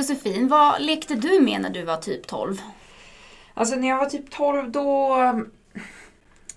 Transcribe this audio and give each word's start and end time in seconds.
Josefin, 0.00 0.48
vad 0.48 0.82
lekte 0.82 1.14
du 1.14 1.40
med 1.40 1.60
när 1.60 1.70
du 1.70 1.82
var 1.82 1.96
typ 1.96 2.26
12? 2.26 2.56
Alltså 3.54 3.76
när 3.76 3.88
jag 3.88 3.98
var 3.98 4.06
typ 4.06 4.30
12 4.30 4.70
då... 4.70 5.42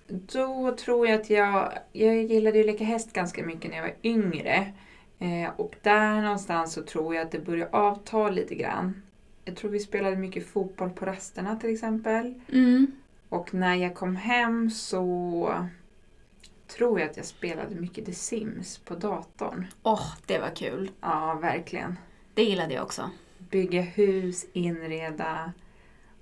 Då 0.08 0.76
tror 0.76 1.08
jag 1.08 1.22
att 1.22 1.30
jag... 1.30 1.74
Jag 1.92 2.24
gillade 2.24 2.58
ju 2.58 2.64
att 2.64 2.72
leka 2.72 2.84
häst 2.84 3.14
ganska 3.14 3.44
mycket 3.44 3.72
när 3.72 3.78
jag 3.78 3.84
var 3.84 3.96
yngre. 4.04 4.74
Eh, 5.20 5.50
och 5.56 5.76
där 5.82 6.22
någonstans 6.22 6.74
så 6.74 6.84
tror 6.84 7.16
jag 7.16 7.26
att 7.26 7.32
det 7.32 7.40
började 7.40 7.78
avta 7.78 8.30
lite 8.30 8.56
grann. 8.56 9.02
Jag 9.46 9.56
tror 9.56 9.72
vi 9.72 9.80
spelade 9.80 10.16
mycket 10.16 10.48
fotboll 10.48 10.90
på 10.90 11.06
rasterna 11.06 11.56
till 11.56 11.74
exempel. 11.74 12.34
Mm. 12.52 12.92
Och 13.30 13.54
när 13.54 13.76
jag 13.76 13.96
kom 13.96 14.16
hem 14.16 14.70
så 14.70 15.68
tror 16.68 17.00
jag 17.00 17.10
att 17.10 17.18
jag 17.18 17.26
spelade 17.26 17.76
mycket 17.76 18.06
The 18.06 18.14
Sims 18.14 18.78
på 18.78 18.96
datorn. 18.96 19.68
Åh, 19.84 20.14
det 20.26 20.40
var 20.40 20.56
kul. 20.56 20.92
Ja, 21.02 21.40
verkligen. 21.42 21.98
Det 22.34 22.44
gillade 22.44 22.74
jag 22.74 22.84
också. 22.84 23.10
Bygga 23.50 23.82
hus, 23.82 24.46
inreda 24.54 25.54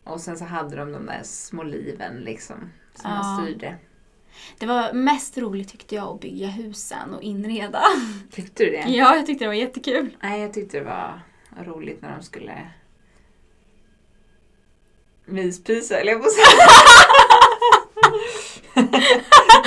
och 0.03 0.21
sen 0.21 0.37
så 0.37 0.45
hade 0.45 0.75
de 0.75 0.91
de 0.91 1.05
där 1.05 1.21
små 1.23 1.63
liven 1.63 2.15
liksom 2.15 2.55
som 2.95 3.11
Ja. 3.11 3.23
man 3.23 3.45
styrde. 3.45 3.75
Det 4.59 4.65
var 4.65 4.93
mest 4.93 5.37
roligt 5.37 5.69
tyckte 5.69 5.95
jag 5.95 6.07
att 6.07 6.19
bygga 6.21 6.47
husen 6.47 7.13
och 7.13 7.21
inreda. 7.21 7.83
Tyckte 8.31 8.63
du 8.63 8.71
det? 8.71 8.83
Ja, 8.87 9.15
jag 9.15 9.25
tyckte 9.25 9.43
det 9.45 9.47
var 9.49 9.55
jättekul. 9.55 10.17
Nej, 10.23 10.41
jag 10.41 10.53
tyckte 10.53 10.77
det 10.79 10.83
var 10.83 11.21
roligt 11.63 12.01
när 12.01 12.15
de 12.17 12.23
skulle 12.23 12.69
myspysa, 15.25 15.97
eller 15.99 16.11
jag 16.11 16.23
på 16.23 16.29
säga. 16.29 16.45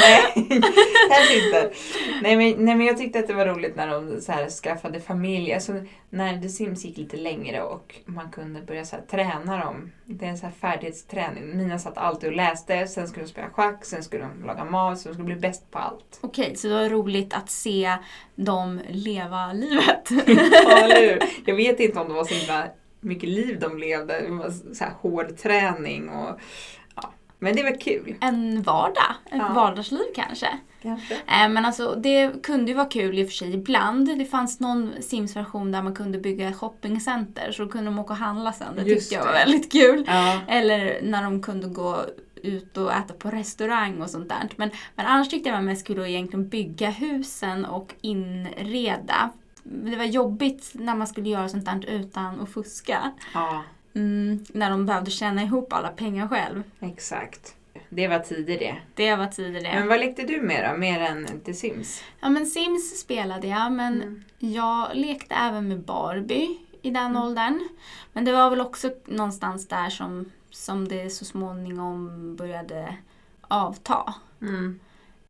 nej, 0.05 0.33
kanske 1.10 1.47
inte. 1.47 1.70
Nej 2.22 2.36
men, 2.36 2.64
nej 2.64 2.74
men 2.74 2.86
jag 2.86 2.98
tyckte 2.98 3.19
att 3.19 3.27
det 3.27 3.34
var 3.34 3.47
roligt 3.47 3.77
när 3.77 3.88
de 3.88 4.20
så 4.20 4.33
här 4.33 4.48
skaffade 4.48 5.00
familj. 5.00 5.52
Alltså, 5.52 5.72
när 6.11 6.42
The 6.42 6.48
Sims 6.48 6.84
gick 6.84 6.96
lite 6.96 7.16
längre 7.16 7.62
och 7.62 7.94
man 8.05 8.30
kunde 8.30 8.61
börja 8.61 8.84
så 8.84 8.96
här 8.96 9.02
träna 9.02 9.64
dem. 9.64 9.92
Det 10.05 10.27
är 10.27 10.30
en 10.30 10.38
så 10.38 10.46
här 10.46 10.52
färdighetsträning. 10.52 11.56
Mina 11.56 11.78
satt 11.78 11.98
alltid 11.98 12.28
och 12.28 12.36
läste, 12.36 12.86
sen 12.86 13.08
skulle 13.08 13.24
de 13.27 13.30
spela 13.30 13.50
schack, 13.50 13.84
sen 13.84 14.02
skulle 14.02 14.22
de 14.22 14.46
laga 14.46 14.64
mat, 14.64 14.98
så 14.98 15.08
de 15.08 15.14
skulle 15.14 15.27
bli 15.27 15.36
bäst 15.36 15.70
på 15.70 15.78
allt. 15.78 16.18
Okej, 16.20 16.56
så 16.56 16.68
det 16.68 16.74
var 16.74 16.89
roligt 16.89 17.34
att 17.34 17.50
se 17.50 17.96
dem 18.34 18.80
leva 18.89 19.52
livet. 19.52 20.11
Ja, 20.66 20.78
eller 20.78 21.00
hur? 21.00 21.22
Jag 21.46 21.56
vet 21.56 21.80
inte 21.80 22.00
om 22.00 22.08
det 22.08 22.14
var 22.14 22.24
så 22.24 22.34
himla 22.34 22.64
mycket 23.00 23.28
liv 23.28 23.61
de 23.61 23.78
levde. 23.78 24.20
Det 24.20 24.30
var 24.30 24.50
så 24.74 24.84
här 24.84 24.92
hård 25.00 25.36
träning 25.36 26.08
och. 26.08 26.41
Men 27.45 27.56
det 27.56 27.62
var 27.62 27.81
kul. 27.81 28.14
en 28.20 28.62
vardag, 28.62 29.14
ett 29.27 29.39
Ja. 29.39 29.53
vardagsliv 29.55 30.05
kanske. 30.14 30.48
Kanske. 30.83 31.14
Eh, 31.14 31.48
Men 31.48 31.64
alltså 31.64 31.95
det 31.95 32.42
kunde 32.42 32.70
ju 32.70 32.77
vara 32.77 32.86
kul 32.86 33.19
i 33.19 33.25
och 33.25 33.28
för 33.28 33.34
sig 33.34 33.55
ibland. 33.55 34.19
Det 34.19 34.25
fanns 34.25 34.61
någon 34.61 34.92
Sims-version 35.01 35.73
där 35.73 35.83
man 35.83 35.95
kunde 35.95 36.19
bygga 36.19 36.53
shoppingcenter 36.53 37.53
så 37.53 37.64
då 37.64 37.69
kunde 37.70 37.91
de 37.91 37.98
åka 37.98 38.12
och 38.12 38.19
handla 38.19 38.53
sen. 38.53 38.67
Det 38.77 38.83
Just 38.83 39.01
tyckte 39.11 39.14
jag 39.14 39.25
det. 39.25 39.27
var 39.27 39.39
väldigt 39.39 39.73
kul. 39.73 40.05
Ja. 40.06 40.41
Eller 40.48 40.98
när 41.03 41.23
de 41.23 41.42
kunde 41.42 41.69
gå 41.69 41.97
ut 42.42 42.77
och 42.77 42.92
äta 42.92 43.14
på 43.14 43.31
restaurang 43.31 44.03
och 44.03 44.11
sånt 44.11 44.29
där. 44.29 44.48
Men, 44.56 44.70
men 44.95 45.06
annars 45.06 45.29
tyckte 45.29 45.48
jag 45.48 45.56
var 45.56 45.62
mest 45.62 45.86
kul 45.86 46.01
att 46.01 46.06
egentligen 46.06 46.48
bygga 46.48 46.91
husen 46.91 47.64
och 47.64 47.95
inreda. 48.01 49.31
Det 49.62 49.97
var 49.97 50.05
jobbigt 50.05 50.70
när 50.75 50.95
man 50.95 51.06
skulle 51.06 51.29
göra 51.29 51.48
sånt 51.48 51.64
där 51.67 51.84
utan 51.89 52.41
att 52.41 52.48
fuska. 52.53 53.12
ja, 53.34 53.62
Mm, 53.95 54.45
när 54.48 54.70
de 54.70 54.87
behövde 54.87 55.11
tjäna 55.11 55.42
ihop 55.42 55.73
alla 55.73 55.89
pengar 55.89 56.28
själv. 56.28 56.62
exakt. 56.81 57.56
Det 57.89 58.09
var 58.09 58.19
tider 58.19 58.59
det. 58.59 58.77
Det 58.95 59.17
var 59.17 59.27
tider 59.27 59.61
det. 59.61 59.73
Men 59.75 59.89
vad 59.89 60.01
lekte 60.01 60.23
du 60.23 60.41
med 60.42 60.70
då? 60.73 60.79
Mer 60.79 61.01
än 61.01 61.27
The 61.45 61.55
Sims? 61.55 62.02
Ja 62.20 62.29
men 62.29 62.46
Sims 62.46 63.01
spelade 63.01 63.46
jag 63.46 63.73
men 63.73 64.02
Mm. 64.02 64.24
jag 64.39 64.89
lekte 64.96 65.35
även 65.35 65.68
med 65.68 65.80
Barbie 65.80 66.58
i 66.83 66.91
den 66.91 67.07
Mm. 67.11 67.23
åldern. 67.23 67.68
Men 68.13 68.24
det 68.24 68.33
var 68.33 68.51
väl 68.51 68.61
också 68.61 68.91
någonstans 69.05 69.68
där 69.68 69.91
som, 69.91 70.30
som 70.51 70.89
det 70.89 71.11
så 71.11 71.24
småningom 71.24 72.36
började 72.36 72.97
avta. 73.42 74.14
Mm. 74.42 74.80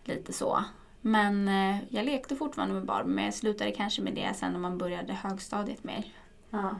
Lite 0.05 0.33
så. 0.33 0.65
Men 1.01 1.49
eh, 1.49 1.77
jag 1.89 2.05
lekte 2.05 2.37
fortfarande 2.37 2.75
med 2.75 2.85
Barbie 2.85 3.11
men 3.15 3.25
jag 3.25 3.35
slutade 3.35 3.71
kanske 3.73 4.03
med 4.03 4.15
det 4.15 4.33
sen 4.37 4.53
när 4.53 4.59
man 4.61 4.79
började 4.79 5.13
högstadiet 5.13 5.85
mer. 5.85 6.05
Ja. 6.51 6.71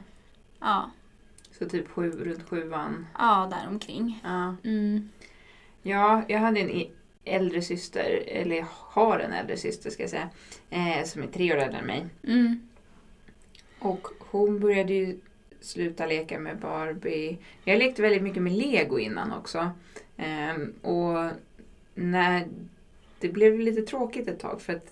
Ja, 0.61 0.91
Så 1.59 1.69
typ 1.69 1.89
sju, 1.89 2.11
runt 2.11 2.49
sjuan. 2.49 3.07
ja 3.19 3.49
däromkring. 3.51 4.21
Ja. 4.25 4.57
Mm. 4.65 5.09
ja, 5.83 6.23
jag 6.29 6.39
hade 6.39 6.61
en 6.61 6.87
äldre 7.25 7.63
syster, 7.63 8.23
eller 8.27 8.57
jag 8.57 8.67
har 8.71 9.19
en 9.19 9.33
äldre 9.33 9.57
syster 9.57 9.91
ska 9.91 10.03
jag 10.03 10.11
säga, 10.11 10.29
eh, 10.71 11.05
som 11.05 11.23
är 11.23 11.27
tre 11.27 11.53
år 11.53 11.59
äldre 11.59 11.79
än 11.79 11.87
mig. 11.87 12.07
Mm. 12.27 12.61
Och 13.79 14.09
hon 14.19 14.61
började 14.61 14.93
ju 14.95 15.19
sluta 15.61 16.07
leka 16.07 16.39
med 16.39 16.59
Barbie. 16.59 17.39
Jag 17.65 17.79
lekte 17.79 18.03
väldigt 18.03 18.23
mycket 18.23 18.43
med 18.43 18.53
Lego 18.53 18.99
innan 18.99 19.33
också. 19.33 19.71
Ehm, 20.17 20.73
och 20.83 21.31
när 21.95 22.47
det 23.21 23.29
blev 23.29 23.61
lite 23.61 23.83
tråkigt 23.83 24.29
ett 24.29 24.41
tag 24.41 24.61
för 24.63 24.73
att 24.73 24.87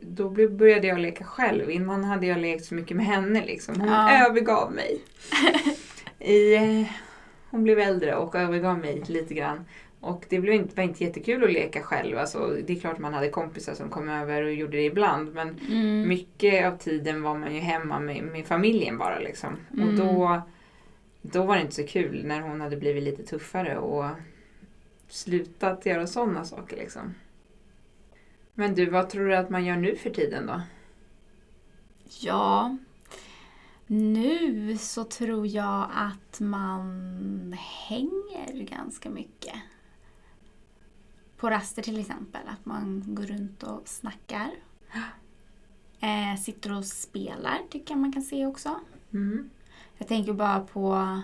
då 0.00 0.28
började 0.48 0.86
jag 0.86 0.98
leka 1.00 1.24
själv. 1.24 1.70
Innan 1.70 2.04
hade 2.04 2.26
jag 2.26 2.38
lekt 2.40 2.64
så 2.64 2.74
mycket 2.74 2.96
med 2.96 3.06
henne 3.06 3.46
liksom. 3.46 3.80
Hon 3.80 3.88
Ja. 3.88 4.26
övergav 4.26 4.72
mig. 4.72 5.00
I, 6.24 6.88
hon 7.50 7.62
blev 7.64 7.78
äldre 7.78 8.14
och 8.16 8.34
övergav 8.34 8.78
mig 8.78 9.02
lite 9.06 9.34
grann. 9.34 9.64
Och 10.00 10.24
det 10.28 10.40
blev 10.40 10.54
inte, 10.54 10.76
var 10.76 10.84
inte 10.84 11.04
jättekul 11.04 11.44
att 11.44 11.52
leka 11.52 11.82
själv. 11.82 12.18
Alltså, 12.18 12.56
det 12.66 12.72
är 12.72 12.80
klart 12.80 12.98
man 12.98 13.14
hade 13.14 13.28
kompisar 13.28 13.74
som 13.74 13.90
kom 13.90 14.08
över 14.08 14.42
och 14.42 14.52
gjorde 14.54 14.76
det 14.76 14.84
ibland. 14.84 15.34
Men 15.34 15.58
Mm. 15.68 16.08
mycket 16.08 16.66
av 16.66 16.76
tiden 16.76 17.22
var 17.22 17.34
man 17.38 17.54
ju 17.54 17.60
hemma 17.60 18.00
med, 18.00 18.24
med 18.24 18.46
familjen 18.46 18.98
bara 18.98 19.18
liksom. 19.18 19.56
Mm. 19.72 19.88
Och 19.88 19.94
då, 19.94 20.42
då 21.22 21.42
var 21.42 21.56
det 21.56 21.62
inte 21.62 21.74
så 21.74 21.86
kul 21.86 22.24
när 22.24 22.40
hon 22.40 22.60
hade 22.60 22.76
blivit 22.76 23.02
lite 23.02 23.22
tuffare 23.22 23.78
och 23.78 24.04
slutat 25.08 25.86
göra 25.86 26.06
sådana 26.06 26.44
saker 26.44 26.76
liksom. 26.76 27.14
Men 28.54 28.74
du, 28.74 28.86
vad 28.90 29.10
tror 29.10 29.28
du 29.28 29.36
att 29.36 29.50
man 29.50 29.64
gör 29.64 29.76
nu 29.76 29.96
för 29.96 30.10
tiden 30.10 30.46
då? 30.46 30.60
Ja, 32.20 32.76
nu 33.86 34.78
så 34.78 35.04
tror 35.04 35.46
jag 35.46 35.90
att 35.94 36.40
man 36.40 37.56
hänger 37.58 38.64
ganska 38.64 39.10
mycket. 39.10 39.54
På 41.36 41.50
raster 41.50 41.82
till 41.82 42.00
exempel, 42.00 42.40
att 42.46 42.66
man 42.66 43.02
går 43.06 43.22
runt 43.22 43.62
och 43.62 43.82
snackar. 43.84 44.50
Eh, 46.00 46.40
sitter 46.40 46.72
och 46.72 46.84
spelar 46.84 47.58
tycker 47.70 47.94
jag 47.94 48.00
man 48.00 48.12
kan 48.12 48.22
se 48.22 48.46
också. 48.46 48.80
Mm. 49.12 49.50
Jag 49.98 50.08
tänker 50.08 50.32
bara 50.32 50.60
på, 50.60 51.20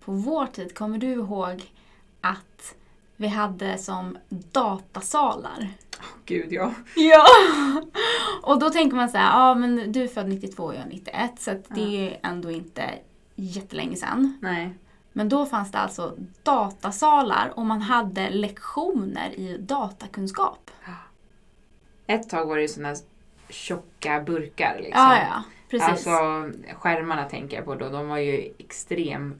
på 0.00 0.12
vår 0.12 0.46
tid. 0.46 0.74
Kommer 0.74 0.98
du 0.98 1.06
ihåg 1.06 1.72
att 2.20 2.74
vi 3.16 3.26
hade 3.26 3.78
som 3.78 4.18
datasalar? 4.28 5.68
Gud 6.24 6.52
ja. 6.52 6.74
Ja! 6.96 7.26
Och 8.46 8.58
då 8.58 8.70
tänker 8.70 8.96
man 8.96 9.08
så 9.08 9.18
här, 9.18 9.38
ja 9.38 9.54
men 9.54 9.92
du 9.92 10.02
är 10.02 10.08
född 10.08 10.28
92 10.28 10.64
och 10.64 10.74
jag 10.74 10.82
är 10.82 10.86
91 10.86 11.32
så 11.38 11.62
det 11.68 12.10
är 12.10 12.18
ändå 12.22 12.50
inte 12.50 12.82
jättelänge 13.34 13.96
sedan. 13.96 14.38
Nej. 14.42 14.74
Men 15.12 15.28
då 15.28 15.46
fanns 15.46 15.72
det 15.72 15.78
alltså 15.78 16.16
datasalar 16.42 17.52
och 17.56 17.66
man 17.66 17.80
hade 17.80 18.30
lektioner 18.30 19.30
i 19.30 19.58
datakunskap. 19.58 20.70
Ett 22.06 22.28
tag 22.30 22.46
var 22.46 22.56
det 22.56 22.62
ju 22.62 22.68
sådana 22.68 22.96
tjocka 23.48 24.20
burkar 24.20 24.76
liksom. 24.78 25.02
Ja, 25.02 25.18
ja, 25.18 25.42
precis. 25.70 25.88
Alltså 25.88 26.10
skärmarna 26.74 27.24
tänker 27.24 27.56
jag 27.56 27.64
på 27.64 27.74
då. 27.74 27.88
De 27.88 28.08
var 28.08 28.18
ju 28.18 28.52
extrem 28.58 29.34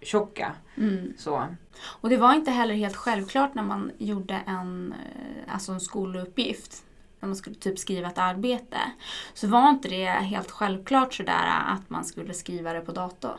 tjocka. 0.00 0.52
Mm. 0.76 1.12
Så. 1.18 1.46
Och 1.82 2.08
det 2.08 2.16
var 2.16 2.34
inte 2.34 2.50
heller 2.50 2.74
helt 2.74 2.96
självklart 2.96 3.54
när 3.54 3.62
man 3.62 3.92
gjorde 3.98 4.42
en, 4.46 4.92
eh, 4.92 5.54
alltså 5.54 5.72
en 5.72 5.80
skoluppgift. 5.80 6.84
När 7.20 7.26
man 7.26 7.36
skulle 7.36 7.56
typ 7.56 7.78
skriva 7.78 8.08
ett 8.08 8.18
arbete. 8.18 8.78
Så 9.34 9.46
var 9.48 9.68
inte 9.68 9.88
det 9.88 10.04
helt 10.06 10.50
självklart 10.50 11.14
sådär 11.14 11.48
att 11.66 11.90
man 11.90 12.04
skulle 12.04 12.34
skriva 12.34 12.72
det 12.72 12.80
på 12.80 12.92
dator. 12.92 13.32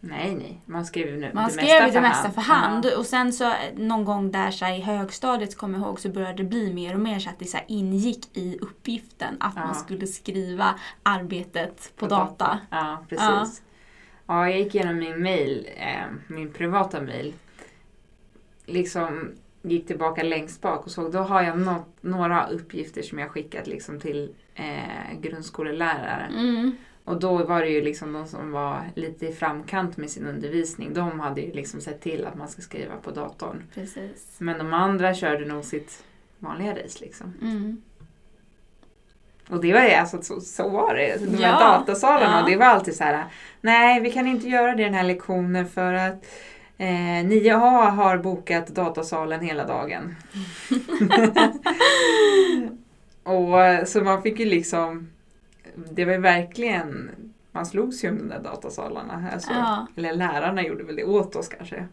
Nej, 0.00 0.34
nej. 0.34 0.60
Man 0.66 0.86
skrev 0.86 1.18
nu 1.18 1.30
Man 1.34 1.44
det 1.46 1.50
skrev 1.52 1.82
mesta 1.82 2.00
det 2.00 2.08
mesta 2.08 2.30
för 2.30 2.40
hand 2.40 2.84
Ja. 2.92 2.98
och 2.98 3.06
sen 3.06 3.32
så 3.32 3.52
någon 3.76 4.04
gång 4.04 4.30
där 4.30 4.50
så 4.50 4.66
i 4.66 4.80
högstadiet 4.80 5.56
kommer 5.56 5.78
jag 5.78 5.86
ihåg 5.86 6.00
så 6.00 6.08
började 6.08 6.36
det 6.36 6.44
bli 6.44 6.72
mer 6.74 6.94
och 6.94 7.00
mer 7.00 7.18
så 7.18 7.30
att 7.30 7.38
det 7.38 7.44
så 7.44 7.58
ingick 7.68 8.36
i 8.36 8.58
uppgiften 8.60 9.36
att 9.40 9.52
Ja. 9.56 9.64
man 9.66 9.74
skulle 9.74 10.06
skriva 10.06 10.74
arbetet 11.02 11.92
på, 11.96 12.06
På 12.08 12.14
data. 12.14 12.58
Ja, 12.70 13.04
precis. 13.08 13.62
Ja. 14.26 14.48
jag 14.48 14.58
gick 14.58 14.74
igenom 14.74 14.98
min 14.98 15.22
mail, 15.22 15.68
eh, 15.76 16.04
min 16.28 16.52
privata 16.52 17.00
mail. 17.00 17.34
Liksom 18.66 19.32
gick 19.70 19.86
tillbaka 19.86 20.22
längst 20.22 20.60
bak 20.60 20.84
och 20.84 20.90
såg, 20.90 21.12
då 21.12 21.18
har 21.18 21.42
jag 21.42 21.58
något, 21.58 21.96
några 22.00 22.46
uppgifter 22.48 23.02
som 23.02 23.18
jag 23.18 23.30
skickat 23.30 23.66
liksom 23.66 24.00
till 24.00 24.34
eh, 24.54 25.20
grundskolelärare. 25.20 26.26
Mm. 26.38 26.76
Och 27.04 27.20
då 27.20 27.44
var 27.44 27.60
det 27.60 27.68
ju 27.68 27.82
liksom 27.82 28.12
de 28.12 28.26
som 28.26 28.52
var 28.52 28.82
lite 28.94 29.26
i 29.26 29.32
framkant 29.32 29.96
med 29.96 30.10
sin 30.10 30.26
undervisning. 30.26 30.94
De 30.94 31.20
hade 31.20 31.40
ju 31.40 31.52
liksom 31.52 31.80
sett 31.80 32.00
till 32.00 32.26
att 32.26 32.34
man 32.34 32.48
ska 32.48 32.62
skriva 32.62 32.96
på 32.96 33.10
datorn. 33.10 33.62
Precis. 33.74 34.36
Men 34.38 34.58
de 34.58 34.72
andra 34.72 35.14
körde 35.14 35.44
nog 35.44 35.64
sitt 35.64 36.04
vanliga 36.38 36.72
race 36.72 36.98
liksom. 37.00 37.32
Mm. 37.42 37.82
Och 39.48 39.60
det 39.60 39.72
var 39.72 39.82
ju 39.82 39.90
alltså, 39.90 40.22
så, 40.22 40.40
så 40.40 40.68
var 40.68 40.94
det. 40.94 41.16
De 41.24 41.36
här 41.36 41.42
Ja, 41.42 41.60
datasalarna, 41.60 42.32
ja. 42.32 42.42
och 42.42 42.50
det 42.50 42.56
var 42.56 42.66
alltid 42.66 42.96
så 42.96 43.04
här. 43.04 43.24
Nej, 43.60 44.00
vi 44.00 44.12
kan 44.12 44.26
inte 44.26 44.48
göra 44.48 44.74
det 44.74 44.84
den 44.84 44.94
här 44.94 45.02
lektionen 45.02 45.68
för 45.68 45.92
att 45.92 46.26
eh, 46.78 46.86
9A 47.26 47.90
har 47.90 48.18
bokat 48.18 48.66
datasalen 48.66 49.40
hela 49.40 49.66
dagen. 49.66 50.16
och 53.22 53.60
eh, 53.64 53.84
Så 53.84 54.00
man 54.00 54.22
fick 54.22 54.38
ju 54.40 54.44
liksom, 54.46 55.08
det 55.90 56.04
var 56.04 56.12
ju 56.12 56.18
verkligen, 56.20 57.10
man 57.52 57.66
slogs 57.66 58.04
ju 58.04 58.08
om 58.10 58.18
de 58.18 58.28
där 58.28 58.40
datasalarna. 58.42 59.28
Alltså, 59.32 59.52
Ja. 59.52 59.86
Eller 59.96 60.12
lärarna 60.14 60.62
gjorde 60.62 60.84
väl 60.84 60.96
det 60.96 61.04
åt 61.04 61.36
oss 61.36 61.48
kanske. 61.48 61.88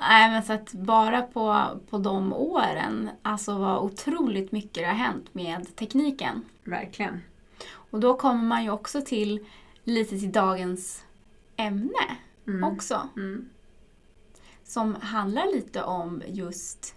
Nej 0.00 0.30
men 0.30 0.42
så 0.42 0.52
att 0.52 0.72
bara 0.72 1.22
på, 1.22 1.64
på 1.90 1.98
de 1.98 2.32
åren, 2.32 3.10
alltså 3.22 3.58
vad 3.58 3.78
otroligt 3.82 4.52
mycket 4.52 4.74
det 4.74 4.84
har 4.84 4.94
hänt 4.94 5.34
med 5.34 5.76
tekniken. 5.76 6.42
Verkligen. 6.64 7.20
Och 7.90 8.00
då 8.00 8.14
kommer 8.16 8.42
man 8.44 8.64
ju 8.64 8.70
också 8.70 9.00
till 9.02 9.46
lite 9.84 10.18
till 10.18 10.32
dagens 10.32 11.04
ämne 11.56 12.16
Mm. 12.48 12.64
också. 12.64 13.08
Mm. 13.16 13.48
Som 14.66 14.94
handlar 14.94 15.46
lite 15.46 15.82
om 15.82 16.22
just, 16.26 16.94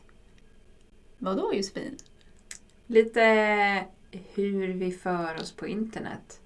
vadå 1.18 1.54
Josefin? 1.54 1.98
Lite 2.88 3.86
hur 4.12 4.68
vi 4.68 4.92
för 4.92 5.36
oss 5.42 5.52
på 5.52 5.68
internet. 5.68 6.42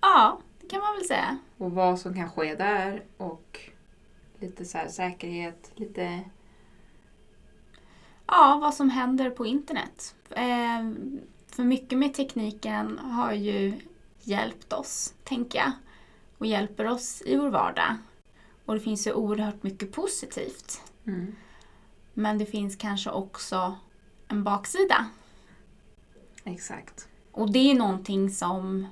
Ja, 0.00 0.40
det 0.60 0.66
kan 0.68 0.80
man 0.80 0.94
väl 0.96 1.04
säga. 1.04 1.38
Och 1.58 1.72
vad 1.72 1.98
som 1.98 2.14
kan 2.14 2.30
ske 2.30 2.54
där 2.54 3.04
och 3.16 3.60
lite 4.38 4.64
så 4.64 4.78
säkerhet, 4.88 5.72
lite... 5.74 6.20
Ja, 8.26 8.58
vad 8.60 8.74
som 8.74 8.90
händer 8.90 9.30
på 9.30 9.46
internet. 9.46 10.14
Eh, 10.30 10.90
för 11.46 11.64
mycket 11.64 11.98
med 11.98 12.14
tekniken 12.14 12.98
har 12.98 13.32
ju 13.32 13.80
hjälpt 14.22 14.72
oss, 14.72 15.14
tänker 15.24 15.58
jag. 15.58 15.72
Och 16.38 16.46
hjälper 16.46 16.86
oss 16.86 17.22
i 17.26 17.36
vår 17.36 17.50
vardag. 17.50 17.96
Och 18.68 18.74
det 18.74 18.80
finns 18.80 19.06
ju 19.06 19.12
oerhört 19.12 19.62
mycket 19.62 19.92
positivt. 19.92 20.82
Mm. 21.06 21.36
Men 22.14 22.38
det 22.38 22.46
finns 22.46 22.76
kanske 22.76 23.10
också 23.10 23.76
en 24.28 24.44
baksida. 24.44 25.06
Exakt. 26.44 27.08
Och 27.32 27.52
det 27.52 27.70
är 27.70 27.74
någonting 27.74 28.30
som 28.30 28.86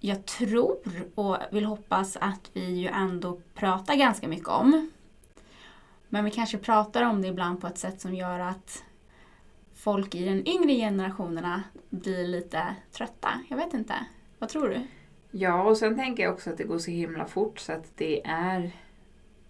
jag 0.00 0.26
tror 0.26 0.78
och 1.14 1.36
vill 1.50 1.64
hoppas 1.64 2.16
att 2.16 2.50
vi 2.52 2.64
ju 2.64 2.88
ändå 2.88 3.40
pratar 3.54 3.94
ganska 3.94 4.28
mycket 4.28 4.48
om. 4.48 4.90
Men 6.08 6.24
vi 6.24 6.30
kanske 6.30 6.58
pratar 6.58 7.02
om 7.02 7.22
det 7.22 7.28
ibland 7.28 7.60
på 7.60 7.66
ett 7.66 7.78
sätt 7.78 8.00
som 8.00 8.14
gör 8.14 8.38
att 8.38 8.84
folk 9.74 10.14
i 10.14 10.24
den 10.24 10.48
yngre 10.48 10.74
generationerna 10.74 11.62
blir 11.90 12.28
lite 12.28 12.74
trötta. 12.92 13.40
Jag 13.48 13.56
vet 13.56 13.74
inte. 13.74 13.94
Vad 14.38 14.48
tror 14.48 14.68
du? 14.68 14.86
Ja, 15.30 15.62
och 15.62 15.76
sen 15.76 15.96
tänker 15.96 16.22
jag 16.22 16.32
också 16.32 16.50
att 16.50 16.58
det 16.58 16.64
går 16.64 16.78
så 16.78 16.90
himla 16.90 17.24
fort 17.26 17.58
så 17.58 17.72
att 17.72 17.92
det 17.96 18.26
är 18.26 18.70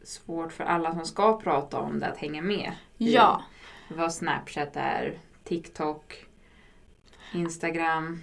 svårt 0.03 0.53
för 0.53 0.65
alla 0.65 0.95
som 0.95 1.05
ska 1.07 1.41
prata 1.41 1.79
om 1.79 1.99
det 2.01 2.07
att 2.07 2.19
hänga 2.19 2.43
med. 2.43 2.73
i 2.99 3.13
Ja, 3.15 3.43
Vad 3.89 4.15
Snapchat 4.15 4.77
är, 4.77 5.19
TikTok, 5.45 6.27
Instagram. 7.35 8.23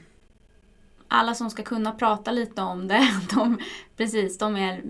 alla 1.08 1.34
som 1.34 1.50
ska 1.50 1.64
kunna 1.64 1.92
prata 1.92 2.32
lite 2.32 2.62
om 2.62 2.88
det, 2.88 3.08
de, 3.36 3.58
precis, 3.98 4.38
de 4.38 4.56
är, 4.56 4.82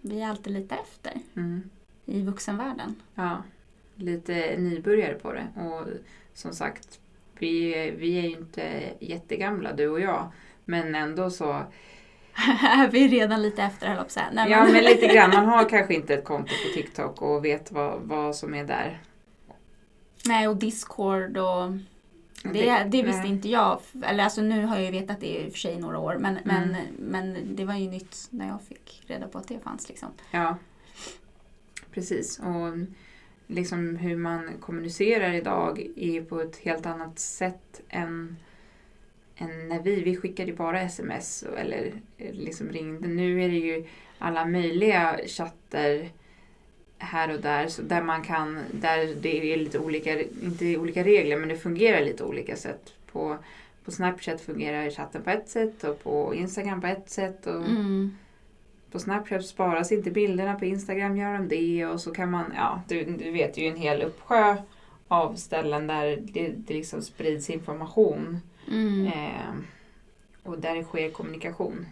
vi 0.00 0.20
är 0.22 0.28
alltid 0.28 0.52
lite 0.52 0.74
efter 0.74 1.12
Mm. 1.36 1.70
i 2.06 2.22
vuxenvärlden. 2.22 2.94
Ja, 3.14 3.42
lite 3.94 4.56
nybörjare 4.58 5.14
på 5.14 5.32
det. 5.32 5.46
Och 5.60 5.86
som 6.34 6.52
sagt, 6.52 7.00
vi, 7.38 7.90
vi 7.90 8.18
är 8.18 8.22
ju 8.22 8.36
inte 8.36 8.92
jättegamla 9.00 9.72
du 9.72 9.88
och 9.88 10.00
jag. 10.00 10.28
Men 10.64 10.94
ändå 10.94 11.30
så, 11.30 11.52
är 12.62 12.88
vi 12.90 13.08
redan 13.08 13.42
lite 13.42 13.62
efter 13.62 13.86
höll 13.88 13.96
jag. 13.96 14.24
Nej, 14.32 14.50
ja 14.50 14.64
men 14.64 14.84
lite 14.84 15.06
grann. 15.06 15.30
Man 15.30 15.44
har 15.46 15.68
kanske 15.68 15.94
inte 15.94 16.14
ett 16.14 16.24
konto 16.24 16.48
på 16.48 16.74
TikTok 16.74 17.22
och 17.22 17.44
vet 17.44 17.72
vad, 17.72 18.00
vad 18.00 18.36
som 18.36 18.54
är 18.54 18.64
där. 18.64 19.02
Nej, 20.26 20.48
och 20.48 20.56
Discord 20.56 21.36
och 21.36 21.70
det, 22.42 22.52
Det- 22.52 22.86
det 22.88 23.02
visste 23.02 23.22
nej. 23.22 23.30
inte 23.30 23.48
jag. 23.48 23.80
Eller 24.02 24.24
alltså 24.24 24.42
nu 24.42 24.64
har 24.64 24.76
jag 24.76 24.84
ju 24.84 24.90
vetat 25.00 25.20
det 25.20 25.26
i 25.26 25.48
och 25.48 25.52
för 25.52 25.58
sig 25.58 25.80
några 25.80 25.98
år. 25.98 26.16
Men, 26.20 26.38
men, 26.44 26.62
Mm. 26.74 26.86
men 26.98 27.56
det 27.56 27.64
var 27.64 27.74
ju 27.74 27.88
nytt 27.90 28.16
när 28.30 28.48
jag 28.48 28.62
fick 28.62 29.02
reda 29.06 29.28
på 29.28 29.38
att 29.38 29.48
det 29.48 29.58
fanns 29.58 29.88
liksom. 29.88 30.08
Ja, 30.30 30.56
precis. 31.92 32.38
Och 32.38 32.72
liksom 33.46 33.96
hur 33.96 34.16
man 34.16 34.52
kommunicerar 34.60 35.32
idag 35.32 35.86
är 35.96 36.22
på 36.24 36.40
ett 36.40 36.56
helt 36.56 36.86
annat 36.86 37.18
sätt 37.18 37.80
än, 37.88 38.36
än 39.36 39.68
när 39.68 39.82
vi, 39.82 40.00
vi 40.00 40.16
skickade 40.16 40.50
ju 40.50 40.56
bara 40.56 40.80
sms 40.80 41.42
och- 41.42 41.58
eller 41.58 41.92
liksom 42.32 42.68
ringde. 42.68 43.08
Nu 43.08 43.44
är 43.44 43.48
det 43.48 43.56
ju 43.58 43.84
alla 44.18 44.44
möjliga 44.44 45.20
chatter 45.26 46.08
här 46.98 47.30
och 47.34 47.40
där, 47.40 47.68
så 47.68 47.82
där 47.82 48.02
man 48.02 48.22
kan, 48.22 48.58
där 48.72 49.14
det 49.20 49.52
är 49.52 49.56
lite 49.56 49.78
olika, 49.78 50.20
inte 50.22 50.76
olika 50.76 51.04
regler, 51.04 51.36
men 51.36 51.48
det 51.48 51.56
fungerar 51.56 52.00
lite 52.04 52.24
olika 52.24 52.56
sätt. 52.56 52.92
På, 53.12 53.36
på 53.84 53.90
Snapchat 53.90 54.40
fungerar 54.40 54.90
chatten 54.90 55.22
på 55.22 55.30
ett 55.30 55.48
sätt 55.48 55.84
och 55.84 56.02
på 56.02 56.34
Instagram 56.34 56.80
på 56.80 56.86
ett 56.86 57.10
sätt. 57.10 57.46
Och, 57.46 57.54
Mm. 57.66 58.16
på 58.90 58.98
Snapchat 58.98 59.46
sparas 59.46 59.92
inte 59.92 60.10
bilderna, 60.10 60.54
på 60.58 60.64
Instagram 60.64 61.16
gör 61.16 61.32
de 61.32 61.48
det 61.48 61.86
och 61.86 62.00
så 62.00 62.10
kan 62.12 62.30
man, 62.30 62.52
ja 62.56 62.82
du, 62.88 63.04
du 63.04 63.30
vet 63.30 63.58
ju 63.58 63.66
en 63.66 63.76
hel 63.76 64.02
uppsjö 64.02 64.56
av 65.08 65.34
ställen 65.34 65.86
där 65.86 66.18
det, 66.22 66.48
det 66.56 66.74
liksom 66.74 67.02
sprids 67.02 67.50
information 67.50 68.40
Mm. 68.70 69.06
eh, 69.06 69.54
och 70.42 70.58
där 70.58 70.82
sker 70.82 71.10
kommunikation. 71.10 71.86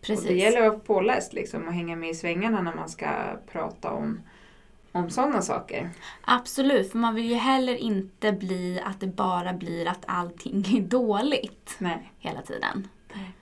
Precis. 0.00 0.24
Och 0.24 0.32
det 0.32 0.38
gäller 0.38 0.62
att 0.62 0.72
vara 0.72 0.78
påläst 0.78 1.32
liksom 1.32 1.66
och 1.66 1.72
hänga 1.72 1.96
med 1.96 2.10
i 2.10 2.14
svängarna 2.14 2.62
när 2.62 2.74
man 2.74 2.88
ska 2.88 3.38
prata 3.52 3.90
om, 3.90 4.20
om 4.92 5.10
sådana 5.10 5.42
saker. 5.42 5.90
Absolut, 6.20 6.90
för 6.92 6.98
man 6.98 7.14
vill 7.14 7.26
ju 7.30 7.34
heller 7.34 7.76
inte 7.76 8.32
bli 8.32 8.80
att 8.84 9.00
det 9.00 9.06
bara 9.06 9.52
blir 9.52 9.88
att 9.88 10.04
allting 10.06 10.64
är 10.76 10.80
dåligt 10.80 11.76
Nej. 11.78 12.12
hela 12.18 12.42
tiden. 12.42 12.88
Nej. 13.14 13.32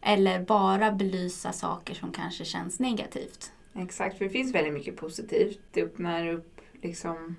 Eller 0.00 0.40
bara 0.44 0.92
belysa 0.92 1.52
saker 1.52 1.94
som 1.94 2.12
kanske 2.12 2.44
känns 2.44 2.80
negativt. 2.80 3.52
Exakt, 3.74 4.18
för 4.18 4.24
det 4.24 4.30
finns 4.30 4.54
väldigt 4.54 4.72
mycket 4.74 4.96
positivt. 4.96 5.60
Det 5.72 5.82
öppnar 5.82 6.26
upp 6.26 6.60
liksom 6.82 7.36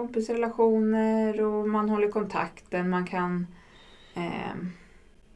kompisrelationer 0.00 1.40
och 1.40 1.68
man 1.68 1.88
håller 1.88 2.08
kontakten. 2.08 2.90
Man 2.90 3.06
kan 3.06 3.46
eh, 4.14 4.56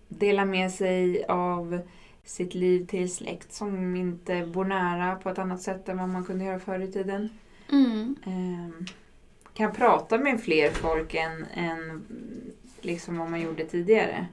dela 0.09 0.45
med 0.45 0.73
sig 0.73 1.25
av 1.25 1.81
sitt 2.25 2.55
liv 2.55 2.87
till 2.87 3.15
släkt 3.15 3.53
som 3.53 3.97
inte 3.97 4.47
bor 4.47 4.65
nära 4.65 5.17
på 5.17 5.31
ett 5.31 5.39
annat 5.39 5.63
sätt 5.63 5.89
än 5.89 5.99
vad 5.99 6.09
man 6.09 6.25
kunde 6.25 6.45
göra 6.45 6.59
förr 6.59 6.81
i 6.81 6.93
tiden. 6.93 7.29
Mm. 7.73 8.17
Eh, 8.27 8.87
kan 9.55 9.73
prata 9.73 10.19
med 10.19 10.41
fler 10.41 10.71
folk 10.71 11.15
än, 11.15 11.45
än 11.55 12.05
liksom 12.81 13.19
vad 13.19 13.31
man 13.31 13.41
gjorde 13.41 13.67
tidigare. 13.67 14.27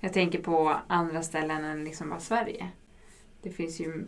Jag 0.00 0.12
tänker 0.12 0.42
på 0.42 0.76
andra 0.86 1.22
ställen 1.22 1.64
än 1.64 1.84
liksom 1.84 2.10
bara 2.10 2.20
Sverige. 2.20 2.68
Det 3.42 3.50
finns 3.50 3.80
ju 3.80 4.06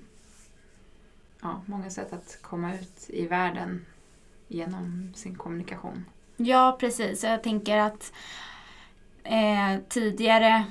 ja, 1.42 1.62
många 1.66 1.90
sätt 1.90 2.12
att 2.12 2.38
komma 2.42 2.74
ut 2.74 3.06
i 3.08 3.26
världen 3.26 3.86
genom 4.48 5.12
sin 5.14 5.34
kommunikation. 5.34 6.04
Ja, 6.36 6.76
precis. 6.80 7.24
Jag 7.24 7.42
tänker 7.42 7.78
att 7.78 8.12
eh, 9.22 9.80
tidigare, 9.88 10.64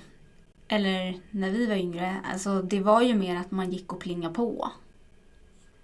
eller 0.67 1.20
när 1.32 1.50
vi 1.50 1.65
var 1.65 1.75
yngre, 1.75 2.15
alltså 2.32 2.62
det 2.62 2.79
var 2.79 3.01
ju 3.01 3.15
mer 3.15 3.36
att 3.36 3.51
man 3.51 3.72
gick 3.72 3.94
och 3.94 4.00
plingade 4.00 4.34
på. 4.34 4.72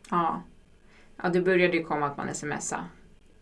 Ja. 0.10 0.42
ja, 1.24 1.30
det 1.30 1.42
började 1.42 1.78
ju 1.78 1.84
komma 1.84 2.06
att 2.06 2.18
man 2.18 2.36
smsade. 2.36 2.84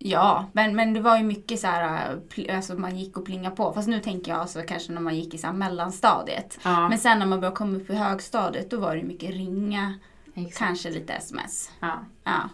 Ja, 0.02 0.46
men, 0.54 0.76
men 0.76 0.94
det 0.94 1.02
var 1.02 1.18
ju 1.18 1.24
mycket 1.24 1.60
så 1.60 1.68
här, 1.68 2.20
alltså 2.56 2.74
man 2.76 2.98
gick 2.98 3.18
och 3.18 3.26
plingade 3.26 3.56
på. 3.56 3.74
Fast 3.74 3.88
nu 3.88 4.00
tänker 4.00 4.32
jag 4.32 4.42
alltså 4.42 4.62
kanske 4.68 4.92
när 4.92 5.02
man 5.02 5.16
gick 5.16 5.34
i 5.34 5.38
så 5.38 5.54
mellanstadiet. 5.54 6.60
Ja, 6.64 6.90
Men 6.90 6.98
sen 6.98 7.20
när 7.20 7.26
man 7.26 7.40
började 7.40 7.56
komma 7.56 7.78
upp 7.78 7.90
i 7.90 7.96
högstadiet, 7.96 8.72
då 8.72 8.80
var 8.80 8.96
det 8.96 9.04
mycket 9.04 9.30
ringa, 9.30 9.94
exakt. 10.36 10.58
kanske 10.58 10.90
lite 10.90 11.14
sms. 11.14 11.72
Ja, 11.80 12.00
Ja, 12.24 12.50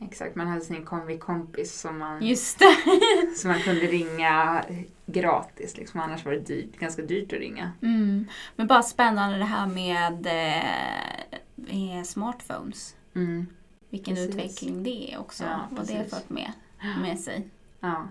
exakt. 0.00 0.36
Man 0.36 0.46
hade 0.46 0.60
sin 0.60 0.84
kombi-kompis 0.84 1.80
som 1.80 1.98
man, 1.98 2.22
just 2.22 2.60
som 3.36 3.50
man 3.50 3.60
kunde 3.60 3.86
ringa 3.86 4.64
gratis. 5.06 5.76
Liksom. 5.76 6.00
Annars 6.00 6.24
var 6.24 6.32
det 6.32 6.40
dyrt, 6.40 6.76
ganska 6.78 7.02
dyrt 7.02 7.32
att 7.32 7.38
ringa. 7.38 7.72
Mm. 7.82 8.26
Men 8.56 8.66
bara 8.66 8.82
spännande 8.82 9.38
det 9.38 9.44
här 9.44 9.66
med 9.66 10.26
eh, 10.26 11.98
eh, 11.98 12.02
smartphones. 12.04 12.96
Mm. 13.14 13.46
Vilken 13.90 14.14
Precis. 14.14 14.30
utveckling 14.30 14.82
det 14.82 15.12
är 15.12 15.18
också. 15.18 15.44
Ja, 15.44 15.68
vad 15.70 15.86
det 15.86 15.96
har 15.96 16.04
fört 16.04 16.30
med, 16.30 16.52
med 17.00 17.18
sig. 17.18 17.48
Ja, 17.80 18.08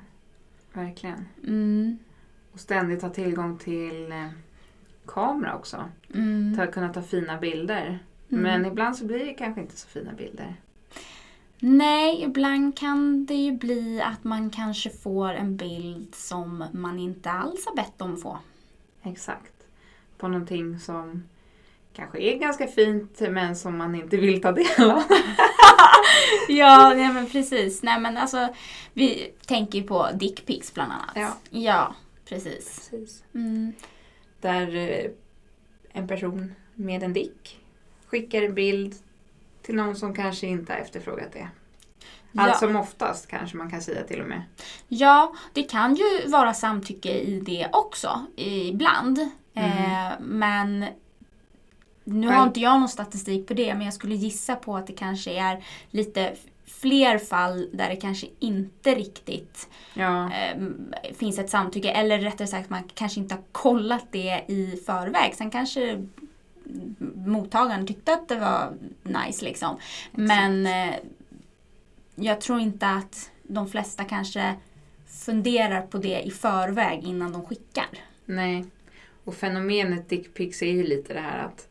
verkligen. 0.74 1.26
Mm. 1.44 1.98
Och 2.54 2.60
ständigt 2.60 3.02
ha 3.02 3.10
tillgång 3.10 3.58
till 3.58 4.12
eh, 4.12 4.28
kamera 5.06 5.56
också. 5.56 5.90
Mm. 6.14 6.60
Att 6.60 6.74
kunna 6.74 6.94
ta 6.94 7.02
fina 7.02 7.38
bilder. 7.38 8.00
Mm. 8.32 8.44
Men 8.44 8.66
ibland 8.66 8.96
så 8.96 9.06
blir 9.06 9.26
det 9.26 9.34
kanske 9.34 9.62
inte 9.62 9.78
så 9.78 9.88
fina 9.88 10.14
bilder. 10.14 10.56
Nej, 11.66 12.24
ibland 12.24 12.78
kan 12.78 13.26
det 13.26 13.34
ju 13.34 13.52
bli 13.52 14.02
att 14.02 14.24
man 14.24 14.50
kanske 14.50 14.90
får 14.90 15.30
en 15.30 15.58
bild 15.58 16.16
som 16.16 16.66
man 16.72 17.00
inte 17.00 17.32
alls 17.32 17.66
har 17.66 17.76
bett 17.76 18.02
om 18.02 18.14
att 18.14 18.22
få. 18.22 18.38
Exakt. 19.04 19.54
På 20.18 20.28
någonting 20.28 20.80
som 20.80 21.24
kanske 21.94 22.20
är 22.20 22.38
ganska 22.38 22.68
fint 22.68 23.20
men 23.20 23.56
som 23.56 23.78
man 23.78 23.96
inte 23.96 24.18
vill 24.18 24.42
ta 24.42 24.52
del 24.52 24.92
av. 24.92 25.04
ja, 26.50 26.94
nej 26.96 27.14
men 27.14 27.30
precis. 27.30 27.84
Nej 27.84 28.00
men 28.00 28.18
alltså, 28.18 28.54
vi 28.94 29.34
tänker 29.46 29.80
ju 29.80 29.88
på 29.88 30.10
dickpics 30.14 30.74
bland 30.74 30.92
annat. 30.92 31.16
Ja. 31.16 31.38
Ja, 31.50 31.96
precis. 32.26 32.90
Precis. 32.90 33.24
Mm. 33.36 33.74
Där 34.42 34.76
eh, 34.76 35.12
en 35.92 36.08
person 36.08 36.56
med 36.76 37.04
en 37.04 37.14
dick 37.14 37.60
skickar 38.06 38.42
en 38.42 38.54
bild 38.54 38.96
till 39.64 39.76
någon 39.76 39.96
som 39.96 40.16
kanske 40.16 40.48
inte 40.48 40.74
har 40.74 40.80
efterfrågat 40.80 41.32
det. 41.34 41.48
Allt 42.38 42.50
Ja. 42.52 42.54
som 42.54 42.76
oftast 42.76 43.28
kanske 43.28 43.58
man 43.58 43.70
kan 43.72 43.82
säga 43.82 44.04
till 44.04 44.22
och 44.22 44.28
med. 44.28 44.42
Ja, 44.88 45.34
det 45.54 45.64
kan 45.64 45.96
ju 45.96 46.28
vara 46.28 46.54
samtycke 46.54 47.12
i 47.20 47.40
det 47.40 47.68
också 47.74 48.26
ibland. 48.36 49.20
Eh, 49.54 50.10
men 50.20 50.86
nu 52.04 52.28
har 52.28 52.44
inte 52.44 52.60
jag 52.60 52.80
någon 52.80 52.90
statistik 52.90 53.48
på 53.48 53.54
det, 53.54 53.74
men 53.76 53.86
jag 53.86 53.94
skulle 53.94 54.16
gissa 54.16 54.56
på 54.56 54.76
att 54.78 54.88
det 54.88 54.94
kanske 54.94 55.32
är 55.32 55.64
lite 55.90 56.34
fler 56.66 57.18
fall 57.18 57.70
där 57.74 57.90
det 57.90 57.96
kanske 57.96 58.28
inte 58.40 58.96
riktigt 58.96 59.70
Ja, 59.94 60.32
eh, 60.34 60.62
finns 61.18 61.40
ett 61.40 61.50
samtycke. 61.50 61.90
Eller 61.92 62.20
rättare 62.20 62.48
sagt, 62.48 62.70
man 62.70 62.84
kanske 62.94 63.20
inte 63.20 63.36
har 63.36 63.44
kollat 63.52 64.06
det 64.12 64.44
i 64.48 64.82
förväg. 64.86 65.36
Sen 65.36 65.52
kanske 65.52 66.08
mottagaren 67.26 67.88
tyckte 67.88 68.14
att 68.14 68.28
det 68.28 68.40
var 68.40 68.74
nice 69.04 69.46
liksom. 69.46 69.78
Men 70.12 70.66
eh, 70.66 70.96
jag 72.16 72.42
tror 72.42 72.60
inte 72.60 72.88
att 72.88 73.32
de 73.44 73.68
flesta 73.68 74.04
kanske 74.04 74.56
funderar 75.08 75.82
på 75.82 75.98
det 75.98 76.22
i 76.22 76.32
förväg 76.32 77.04
innan 77.04 77.32
de 77.32 77.46
skickar. 77.46 77.88
nej. 78.26 78.66
Och 79.26 79.36
fenomenet 79.36 80.10
dickpics 80.10 80.62
är 80.62 80.72
ju 80.72 80.84
lite 80.84 81.14
det 81.14 81.20
här 81.20 81.40
att 81.46 81.68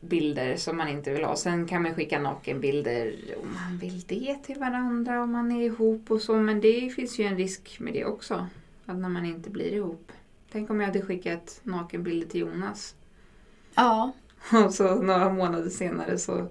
bilder 0.00 0.56
som 0.56 0.76
man 0.76 0.88
inte 0.88 1.12
vill 1.12 1.24
ha. 1.24 1.36
Sen 1.36 1.66
kan 1.66 1.82
man 1.82 1.94
skicka 1.94 2.18
nakenbilder 2.18 3.14
om 3.42 3.54
man 3.54 3.78
vill 3.78 4.00
det 4.00 4.36
till 4.42 4.58
varandra, 4.58 5.22
om 5.22 5.32
man 5.32 5.52
är 5.52 5.64
ihop 5.64 6.10
och 6.10 6.20
så. 6.20 6.34
Men 6.34 6.60
det 6.60 6.94
finns 6.94 7.18
ju 7.18 7.24
en 7.24 7.36
risk 7.36 7.76
med 7.80 7.92
det 7.92 8.04
också. 8.04 8.46
Att 8.86 8.96
när 8.96 9.08
man 9.08 9.24
inte 9.24 9.50
blir 9.50 9.72
ihop. 9.72 10.12
Tänk 10.52 10.70
om 10.70 10.80
jag 10.80 10.86
hade 10.86 11.02
skickat 11.02 11.60
nakenbilder 11.62 12.26
till 12.26 12.40
Jonas. 12.40 12.94
Ja, 13.74 14.12
Och 14.66 14.74
så 14.74 14.94
några 15.02 15.32
månader 15.32 15.70
senare 15.70 16.18
så, 16.18 16.48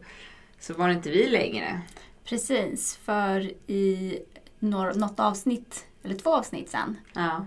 så 0.60 0.74
var 0.74 0.88
det 0.88 0.94
inte 0.94 1.10
vi 1.10 1.30
längre. 1.30 1.82
precis. 2.24 2.96
För 2.98 3.40
i 3.72 4.20
något 4.60 5.20
avsnitt, 5.20 5.86
eller 6.04 6.16
två 6.16 6.36
avsnitt 6.36 6.70
sen, 6.70 6.98
Ja. 7.14 7.46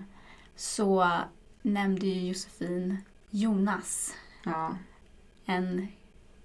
så 0.57 1.11
nämnde 1.63 2.07
ju 2.07 2.29
Josefin 2.29 2.99
Jonas. 3.31 4.15
ja. 4.45 4.77
En 5.49 5.89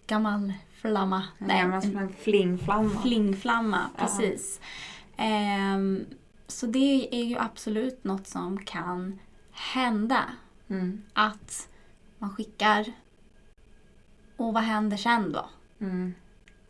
gammal 0.07 0.53
flamma. 0.81 1.23
En 1.37 1.47
Nej, 1.47 1.61
gammal 1.61 1.85
en 1.97 2.13
flingflamma. 2.13 3.01
flingflamma. 3.01 3.89
Ja. 3.97 4.03
Precis. 4.03 4.59
Ehm, 5.17 6.05
så 6.47 6.65
det 6.65 7.09
är 7.15 7.23
ju 7.23 7.37
absolut 7.37 8.03
något 8.03 8.27
som 8.27 8.57
kan 8.65 9.19
hända. 9.51 10.23
Mm. 10.69 11.01
Att 11.13 11.69
man 12.17 12.29
skickar 12.35 12.93
och 14.47 14.53
vad 14.53 14.63
händer 14.63 14.97
sen 14.97 15.31
då? 15.31 15.49
Mm. 15.79 16.13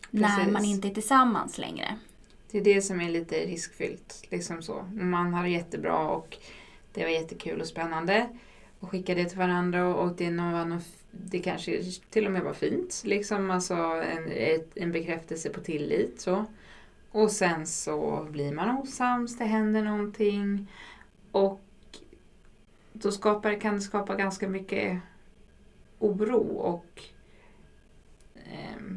När 0.09 0.51
man 0.51 0.65
inte 0.65 0.87
är 0.87 0.93
tillsammans 0.93 1.57
längre. 1.57 1.97
Det 2.51 2.57
är 2.57 2.63
det 2.63 2.81
som 2.81 3.01
är 3.01 3.09
lite 3.09 3.35
riskfyllt. 3.35 4.27
Liksom 4.29 4.61
så. 4.61 4.85
Man 4.93 5.33
har 5.33 5.43
det 5.43 5.49
jättebra 5.49 6.07
och 6.07 6.37
det 6.93 7.03
var 7.03 7.09
jättekul 7.09 7.61
och 7.61 7.67
spännande. 7.67 8.29
Och 8.79 8.89
skicka 8.89 9.15
det 9.15 9.25
till 9.25 9.37
varandra 9.37 9.87
och, 9.87 10.03
och 10.03 10.15
det, 10.15 10.29
var 10.29 10.65
nog, 10.65 10.81
det 11.11 11.39
kanske 11.39 11.83
till 12.09 12.25
och 12.25 12.31
med 12.31 12.41
var 12.41 12.53
fint. 12.53 13.01
Liksom 13.05 13.51
alltså 13.51 13.73
en, 13.73 14.31
ett, 14.31 14.71
en 14.75 14.91
bekräftelse 14.91 15.49
på 15.49 15.59
tillit. 15.59 16.21
Så. 16.21 16.45
Och 17.11 17.31
sen 17.31 17.67
så 17.67 18.27
blir 18.31 18.51
man 18.51 18.77
osams, 18.77 19.37
det 19.37 19.45
händer 19.45 19.83
någonting. 19.83 20.67
Och 21.31 21.61
då 22.93 23.11
skapar, 23.11 23.59
kan 23.59 23.75
det 23.75 23.81
skapa 23.81 24.15
ganska 24.15 24.49
mycket 24.49 24.99
oro 25.99 26.57
och 26.57 27.03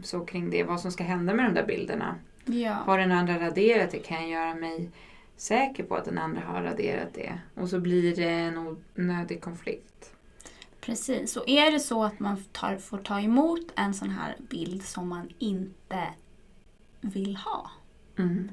så 0.02 0.24
kring 0.24 0.50
det, 0.50 0.62
vad 0.62 0.80
som 0.80 0.92
ska 0.92 1.04
hända 1.04 1.34
med 1.34 1.44
de 1.44 1.54
där 1.54 1.66
bilderna. 1.66 2.16
Ja. 2.44 2.72
Har 2.72 2.98
den 2.98 3.12
andra 3.12 3.40
raderat 3.40 3.90
det? 3.90 3.98
Kan 3.98 4.20
jag 4.20 4.30
göra 4.30 4.54
mig 4.54 4.90
säker 5.36 5.84
på 5.84 5.96
att 5.96 6.04
den 6.04 6.18
andra 6.18 6.40
har 6.40 6.62
raderat 6.62 7.14
det? 7.14 7.38
Och 7.54 7.68
så 7.68 7.80
blir 7.80 8.16
det 8.16 8.30
en 8.30 8.58
onödig 8.58 9.40
konflikt. 9.40 10.12
Precis. 10.80 11.36
Och 11.36 11.48
är 11.48 11.72
det 11.72 11.80
så 11.80 12.04
att 12.04 12.20
man 12.20 12.44
tar, 12.52 12.76
får 12.76 12.98
ta 12.98 13.20
emot 13.20 13.72
en 13.76 13.94
sån 13.94 14.10
här 14.10 14.36
bild 14.38 14.84
som 14.84 15.08
man 15.08 15.28
inte 15.38 16.08
vill 17.00 17.36
ha. 17.36 17.70
Mm. 18.18 18.50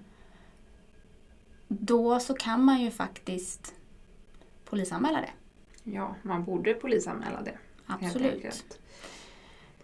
Då 1.67 2.19
så 2.19 2.33
kan 2.33 2.63
man 2.63 2.81
ju 2.81 2.91
faktiskt 2.91 3.75
polisanmäla 4.65 5.21
det. 5.21 5.31
Ja, 5.83 6.15
man 6.21 6.43
borde 6.43 6.73
polisanmäla 6.73 7.41
det. 7.41 7.57
Absolut. 7.85 8.79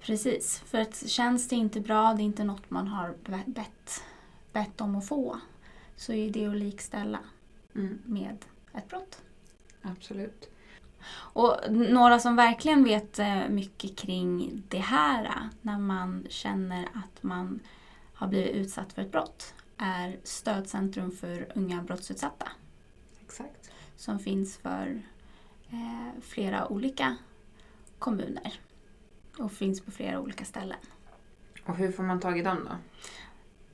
Precis. 0.07 0.59
För 0.59 0.77
att 0.77 1.09
känns 1.09 1.47
det 1.47 1.55
inte 1.55 1.79
bra, 1.81 2.13
det 2.13 2.21
är 2.21 2.25
inte 2.25 2.43
något 2.43 2.69
man 2.69 2.87
har 2.87 3.15
be- 3.25 3.43
bett, 3.45 4.03
bett 4.53 4.81
om 4.81 4.95
att 4.95 5.07
få. 5.07 5.39
Så 5.95 6.13
är 6.13 6.31
det 6.31 6.45
att 6.45 6.55
likställa 6.57 7.19
Mm, 7.75 7.99
med 8.05 8.37
ett 8.73 8.87
brott. 8.89 9.21
absolut. 9.81 10.49
Och 11.09 11.55
några 11.71 12.19
som 12.19 12.35
verkligen 12.35 12.83
vet 12.83 13.19
eh, 13.19 13.49
mycket 13.49 13.95
kring 13.97 14.63
det 14.69 14.77
här 14.79 15.25
eh, 15.25 15.31
när 15.61 15.77
man 15.79 16.25
känner 16.29 16.83
att 16.93 17.23
man 17.23 17.59
har 18.13 18.27
blivit 18.27 18.55
utsatt 18.55 18.93
för 18.93 19.01
ett 19.01 19.11
brott 19.11 19.53
är 19.77 20.17
Stödcentrum 20.23 21.11
för 21.11 21.51
unga 21.55 21.81
brottsutsatta 21.81 22.47
Exakt. 23.25 23.71
som 23.97 24.19
finns 24.19 24.57
för 24.57 25.01
eh, 25.69 26.21
flera 26.21 26.67
olika 26.67 27.15
kommuner 27.99 28.53
och 29.39 29.51
finns 29.51 29.81
på 29.81 29.91
flera 29.91 30.19
olika 30.19 30.45
ställen. 30.45 30.77
Och 31.65 31.75
hur 31.75 31.91
får 31.91 32.03
man 32.03 32.19
tag 32.19 32.39
i 32.39 32.41
dem 32.41 32.57
då? 32.69 32.75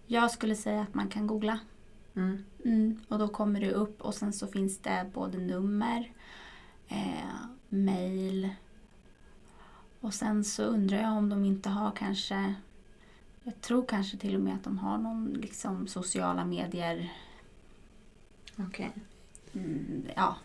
Jag 0.07 0.31
skulle 0.31 0.55
säga 0.55 0.81
att 0.81 0.93
man 0.93 1.07
kan 1.07 1.27
googla 1.27 1.59
Mm. 2.15 2.45
Mm, 2.65 2.99
och 3.07 3.19
då 3.19 3.27
kommer 3.27 3.59
det 3.59 3.71
upp 3.71 4.01
och 4.01 4.13
sen 4.13 4.33
så 4.33 4.47
finns 4.47 4.79
det 4.79 5.05
både 5.13 5.37
nummer, 5.37 6.11
eh, 6.87 7.35
mail 7.69 8.49
och 9.99 10.13
sen 10.13 10.43
så 10.43 10.63
undrar 10.63 10.97
jag 10.97 11.11
om 11.11 11.29
de 11.29 11.45
inte 11.45 11.69
har 11.69 11.91
kanske 11.91 12.55
jag 13.43 13.61
tror 13.61 13.85
kanske 13.85 14.17
till 14.17 14.35
och 14.35 14.41
med 14.41 14.55
att 14.55 14.63
de 14.63 14.77
har 14.77 14.97
någon 14.97 15.33
liksom 15.33 15.87
sociala 15.87 16.45
medier. 16.45 17.13
Okej. 18.57 18.91
Mm, 19.53 20.05
ja, 20.15 20.35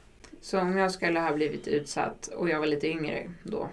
Så 0.40 0.60
om 0.60 0.76
jag 0.76 0.90
skulle 0.92 1.20
ha 1.20 1.32
blivit 1.32 1.68
utsatt 1.68 2.26
och 2.26 2.48
jag 2.48 2.60
var 2.60 2.66
lite 2.66 2.88
yngre 2.88 3.30
då 3.42 3.68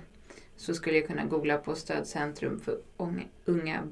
så 0.57 0.73
skulle 0.73 0.97
jag 0.97 1.07
kunna 1.07 1.25
googla 1.25 1.57
på 1.57 1.75
Stödcentrum 1.75 2.59
för 2.59 2.79
unga, 3.45 3.83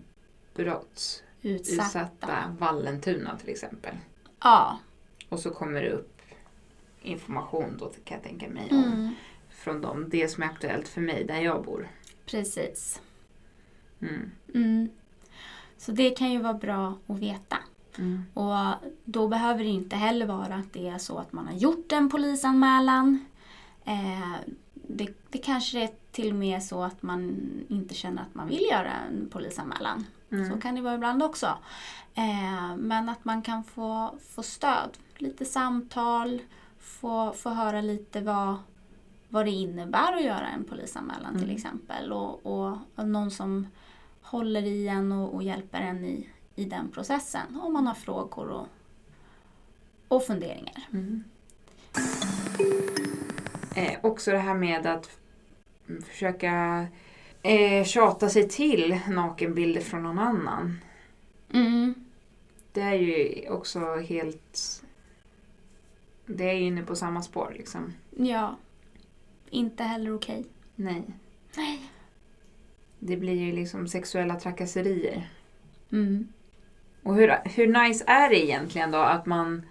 brottsutsatta 0.55 1.23
utsatta. 1.41 2.55
Vallentuna 2.59 3.37
till 3.37 3.49
exempel. 3.49 3.95
Ja. 4.43 4.79
Och 5.29 5.39
så 5.39 5.49
kommer 5.49 5.81
det 5.81 5.89
upp 5.89 6.21
information 7.01 7.77
då 7.79 7.89
kan 8.03 8.15
jag 8.15 8.23
tänka 8.23 8.49
mig 8.49 8.67
om 8.71 8.83
Mm, 8.83 9.15
från 9.49 9.81
dem. 9.81 10.09
Det 10.09 10.27
som 10.27 10.43
är 10.43 10.47
aktuellt 10.47 10.87
för 10.87 11.01
mig 11.01 11.23
där 11.23 11.41
jag 11.41 11.63
bor. 11.63 11.87
precis. 12.25 13.01
Mm. 14.01 14.31
Mm. 14.55 14.89
Så 15.77 15.91
det 15.91 16.09
kan 16.09 16.31
ju 16.31 16.41
vara 16.41 16.53
bra 16.53 16.97
att 17.07 17.19
veta. 17.19 17.57
Mm. 17.97 18.23
Och 18.33 18.55
då 19.05 19.27
behöver 19.27 19.63
det 19.63 19.69
inte 19.69 19.95
heller 19.95 20.25
vara 20.25 20.55
att 20.55 20.73
det 20.73 20.87
är 20.87 20.97
så 20.97 21.17
att 21.17 21.33
man 21.33 21.47
har 21.47 21.53
gjort 21.53 21.91
en 21.91 22.09
polisanmälan. 22.09 23.25
Eh, 23.85 24.33
det, 24.95 25.09
det 25.29 25.37
kanske 25.37 25.83
är 25.83 25.89
till 26.11 26.29
och 26.29 26.35
med 26.35 26.63
så 26.63 26.83
att 26.83 27.03
man 27.03 27.39
inte 27.69 27.93
känner 27.93 28.21
att 28.21 28.35
man 28.35 28.47
vill 28.47 28.65
göra 28.71 28.91
en 28.91 29.29
polisanmälan. 29.29 30.05
Mm. 30.31 30.51
Så 30.51 30.61
kan 30.61 30.75
det 30.75 30.81
vara 30.81 30.95
ibland 30.95 31.23
också. 31.23 31.45
Eh, 32.15 32.75
men 32.77 33.09
att 33.09 33.25
man 33.25 33.41
kan 33.41 33.63
få, 33.63 34.15
få 34.29 34.43
stöd, 34.43 34.89
lite 35.17 35.45
samtal, 35.45 36.41
få, 36.79 37.33
få 37.33 37.49
höra 37.49 37.81
lite 37.81 38.21
vad, 38.21 38.55
vad 39.29 39.45
det 39.45 39.51
innebär 39.51 40.13
att 40.13 40.23
göra 40.23 40.47
en 40.47 40.63
polisanmälan 40.63 41.33
till 41.33 41.43
Mm. 41.43 41.55
exempel. 41.55 42.11
Och, 42.11 42.45
och, 42.45 42.77
och 42.95 43.07
någon 43.07 43.31
som 43.31 43.67
håller 44.21 44.61
i 44.63 44.87
en 44.87 45.11
och, 45.11 45.33
och 45.35 45.43
hjälper 45.43 45.81
en 45.81 46.05
i, 46.05 46.29
i 46.55 46.65
den 46.65 46.91
processen. 46.91 47.59
Om 47.63 47.73
man 47.73 47.87
har 47.87 47.93
frågor 47.93 48.47
och, 48.49 48.67
och 50.07 50.23
funderingar. 50.23 50.87
Mm. 50.91 51.23
Eh, 53.75 53.99
också 54.01 54.31
det 54.31 54.37
här 54.37 54.53
med 54.53 54.85
att 54.85 55.09
försöka 56.09 56.85
eh, 57.43 57.85
tjata 57.85 58.29
sig 58.29 58.49
till 58.49 58.99
nakenbilder 59.09 59.81
från 59.81 60.03
någon 60.03 60.19
annan. 60.19 60.79
Mm. 61.53 61.93
Det 62.71 62.81
är 62.81 62.93
ju 62.93 63.49
också 63.49 63.95
helt... 63.95 64.83
Det 66.25 66.49
är 66.49 66.53
ju 66.53 66.65
inne 66.65 66.83
på 66.83 66.95
samma 66.95 67.21
spår 67.21 67.53
liksom. 67.57 67.93
Ja. 68.17 68.57
Inte 69.49 69.83
heller 69.83 70.15
okej. 70.15 70.45
Nej. 70.75 71.03
Nej. 71.57 71.91
Det 72.99 73.17
blir 73.17 73.33
ju 73.33 73.51
liksom 73.51 73.87
sexuella 73.87 74.39
trakasserier. 74.39 75.29
Mm. 75.91 76.27
Och 77.03 77.15
hur, 77.15 77.35
hur 77.45 77.67
nice 77.67 78.03
är 78.07 78.29
det 78.29 78.45
egentligen 78.45 78.91
då 78.91 78.97
att 78.97 79.25
man 79.25 79.65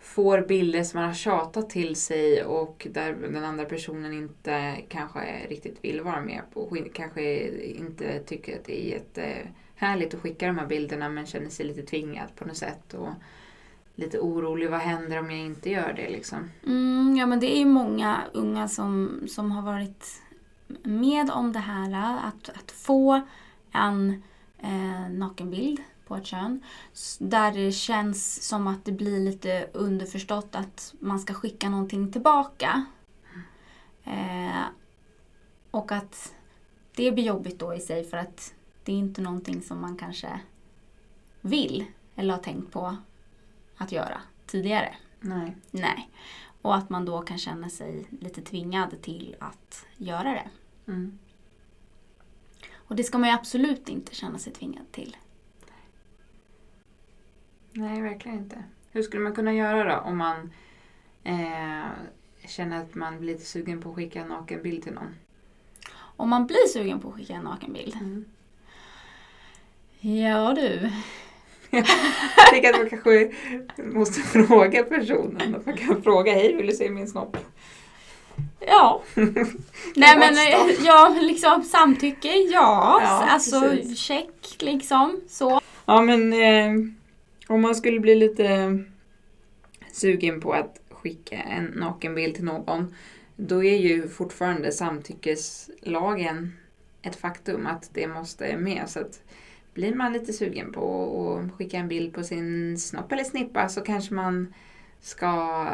får 0.00 0.40
bilder 0.40 0.82
som 0.82 1.00
man 1.00 1.08
har 1.08 1.14
tjatat 1.14 1.70
till 1.70 1.96
sig 1.96 2.44
och 2.44 2.86
där 2.90 3.12
den 3.12 3.44
andra 3.44 3.64
personen 3.64 4.12
inte 4.12 4.76
kanske 4.88 5.46
riktigt 5.48 5.84
vill 5.84 6.00
vara 6.00 6.20
med 6.20 6.42
på. 6.54 6.76
Kanske 6.94 7.48
inte 7.60 8.18
tycker 8.18 8.56
att 8.58 8.64
det 8.64 8.86
är 8.86 8.90
jättehärligt 8.90 10.14
att 10.14 10.20
skicka 10.20 10.46
de 10.46 10.58
här 10.58 10.66
bilderna 10.66 11.08
men 11.08 11.26
känner 11.26 11.48
sig 11.48 11.66
lite 11.66 11.82
tvingad 11.82 12.28
på 12.36 12.44
något 12.44 12.56
sätt. 12.56 12.94
Och 12.94 13.08
lite 13.94 14.18
orolig, 14.18 14.70
vad 14.70 14.80
händer 14.80 15.18
om 15.18 15.30
jag 15.30 15.40
inte 15.40 15.70
gör 15.70 15.92
det 15.92 16.08
liksom? 16.08 16.50
Mm, 16.66 17.16
ja, 17.16 17.26
men 17.26 17.40
det 17.40 17.56
är 17.56 17.58
ju 17.58 17.66
många 17.66 18.20
unga 18.32 18.68
som, 18.68 19.20
som 19.28 19.52
har 19.52 19.62
varit 19.62 20.22
med 20.82 21.30
om 21.30 21.52
det 21.52 21.58
här. 21.58 22.18
Att, 22.28 22.48
att 22.48 22.70
få 22.70 23.20
en 23.72 24.22
eh, 24.58 25.10
nakenbild 25.10 25.80
på 26.10 26.16
ett 26.16 26.26
kön. 26.26 26.62
Där 27.18 27.52
det 27.52 27.72
känns 27.72 28.48
som 28.48 28.66
att 28.66 28.84
det 28.84 28.92
blir 28.92 29.20
lite 29.20 29.68
underförstått 29.72 30.54
att 30.54 30.94
man 31.00 31.20
ska 31.20 31.34
skicka 31.34 31.68
någonting 31.68 32.12
tillbaka. 32.12 32.86
Eh, 34.04 34.62
och 35.70 35.92
att 35.92 36.34
det 36.94 37.12
blir 37.12 37.24
jobbigt 37.24 37.58
då 37.58 37.74
i 37.74 37.80
sig 37.80 38.04
för 38.04 38.16
att 38.16 38.54
det 38.84 38.92
är 38.92 38.96
inte 38.96 39.22
någonting 39.22 39.62
som 39.62 39.80
man 39.80 39.96
kanske 39.96 40.40
vill 41.40 41.84
eller 42.16 42.34
har 42.34 42.42
tänkt 42.42 42.72
på 42.72 42.96
att 43.76 43.92
göra 43.92 44.20
tidigare. 44.46 44.94
Nej. 45.20 45.56
Nej. 45.70 46.10
Och 46.62 46.76
att 46.76 46.90
man 46.90 47.04
då 47.04 47.22
kan 47.22 47.38
känna 47.38 47.68
sig 47.68 48.06
lite 48.20 48.42
tvingad 48.42 49.02
till 49.02 49.36
att 49.40 49.86
göra 49.96 50.30
det. 50.30 50.50
Mm. 50.86 51.18
Och 52.74 52.96
det 52.96 53.04
ska 53.04 53.18
man 53.18 53.28
ju 53.28 53.34
absolut 53.34 53.88
inte 53.88 54.14
känna 54.14 54.38
sig 54.38 54.52
tvingad 54.52 54.92
till. 54.92 55.16
Nej, 57.72 58.02
verkligen 58.02 58.38
inte. 58.38 58.64
Hur 58.92 59.02
skulle 59.02 59.22
man 59.22 59.34
kunna 59.34 59.54
göra 59.54 59.94
då 59.94 60.00
om 60.00 60.18
man 60.18 60.52
eh, 61.24 61.90
känner 62.46 62.80
att 62.80 62.94
man 62.94 63.20
blir 63.20 63.32
lite 63.32 63.44
sugen 63.44 63.80
på 63.80 63.88
att 63.88 63.94
skicka 63.94 64.20
en 64.20 64.28
nakenbild 64.28 64.82
till 64.82 64.92
någon? 64.92 65.14
Om 66.16 66.28
man 66.28 66.46
blir 66.46 66.68
sugen 66.68 67.00
på 67.00 67.08
att 67.08 67.14
skicka 67.14 67.32
en 67.32 67.42
nakenbild. 67.42 68.24
Ja 70.00 70.54
du. 70.54 70.90
Jag 71.70 72.50
tänker 72.50 72.70
att 72.70 72.78
man 72.78 72.90
kanske 72.90 73.32
måste 73.76 74.20
fråga 74.20 74.82
personen. 74.82 75.54
Att 75.54 75.66
man 75.66 75.76
kan 75.76 76.02
fråga, 76.02 76.32
hej 76.32 76.56
vill 76.56 76.66
du 76.66 76.72
se 76.72 76.90
min 76.90 77.08
snopp? 77.08 77.36
Ja. 78.60 79.02
Nej 79.96 80.18
men 80.18 80.36
ja, 80.84 81.16
liksom 81.20 81.62
samtycke, 81.62 82.28
ja. 82.28 83.00
Ja, 83.02 83.26
alltså 83.28 83.60
precis. 83.60 83.98
check 83.98 84.56
liksom. 84.58 85.20
Så. 85.28 85.60
Ja 85.86 86.02
men 86.02 86.32
eh, 86.32 86.72
om 87.50 87.60
man 87.60 87.74
skulle 87.74 88.00
bli 88.00 88.14
lite 88.14 88.78
sugen 89.92 90.40
på 90.40 90.52
att 90.52 90.80
skicka 90.90 91.36
en 91.36 91.64
nakenbild 91.64 92.34
till 92.34 92.44
någon. 92.44 92.94
Då 93.36 93.64
är 93.64 93.78
ju 93.78 94.08
fortfarande 94.08 94.72
samtyckeslagen 94.72 96.52
ett 97.02 97.16
faktum 97.16 97.66
att 97.66 97.90
det 97.92 98.08
måste 98.08 98.56
med. 98.56 98.84
Så 98.88 99.00
att 99.00 99.22
blir 99.74 99.94
man 99.94 100.12
lite 100.12 100.32
sugen 100.32 100.72
på 100.72 101.44
att 101.44 101.56
skicka 101.56 101.76
en 101.76 101.88
bild 101.88 102.14
på 102.14 102.22
sin 102.22 102.78
snopp 102.78 103.12
eller 103.12 103.24
snippa 103.24 103.68
så 103.68 103.80
kanske 103.80 104.14
man 104.14 104.54
ska 105.00 105.66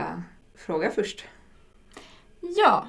fråga 0.54 0.90
först. 0.90 1.24
Ja. 2.40 2.88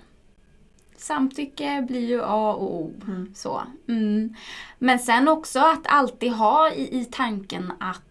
Samtycke 0.98 1.86
blir 1.88 2.08
ju 2.08 2.22
A 2.24 2.54
och 2.54 2.76
O. 2.76 2.94
Så. 3.36 3.64
Mm. 3.88 4.36
Men 4.80 5.00
sen 5.00 5.28
också 5.28 5.60
att 5.60 5.88
alltid 5.88 6.32
ha 6.32 6.72
i, 6.72 7.02
i 7.02 7.06
tanken 7.06 7.72
att 7.80 8.07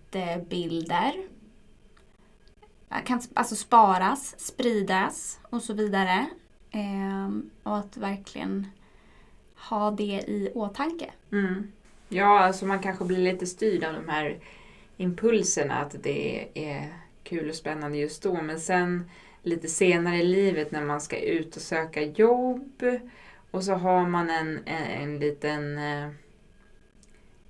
bilder 0.48 1.28
kan 3.04 3.20
alltså 3.34 3.56
sparas, 3.56 4.34
spridas 4.38 5.38
och 5.42 5.62
så 5.62 5.72
vidare. 5.72 6.26
Ehm, 6.70 7.50
och 7.62 7.78
att 7.78 7.96
verkligen 7.96 8.66
ha 9.56 9.90
det 9.90 10.24
i 10.26 10.50
åtanke. 10.54 11.10
Mm. 11.32 11.72
Ja, 12.08 12.38
alltså 12.40 12.66
man 12.66 12.78
kanske 12.78 13.04
blir 13.04 13.18
lite 13.18 13.46
styrd 13.46 13.84
av 13.84 13.92
de 13.94 14.08
här 14.08 14.38
impulserna 14.96 15.74
att 15.74 16.02
det 16.02 16.48
är 16.54 16.94
kul 17.22 17.48
och 17.48 17.54
spännande 17.54 17.98
just 17.98 18.22
då. 18.22 18.42
Men 18.42 18.60
sen 18.60 19.10
lite 19.42 19.68
senare 19.68 20.16
i 20.16 20.26
livet 20.26 20.70
när 20.70 20.84
man 20.84 21.00
ska 21.00 21.18
ut 21.18 21.56
och 21.56 21.62
söka 21.62 22.02
jobb 22.02 22.82
och 23.50 23.64
så 23.64 23.72
har 23.72 24.08
man 24.08 24.30
en, 24.30 24.58
en, 24.64 25.02
en 25.02 25.18
liten 25.18 25.78
eh, 25.78 26.10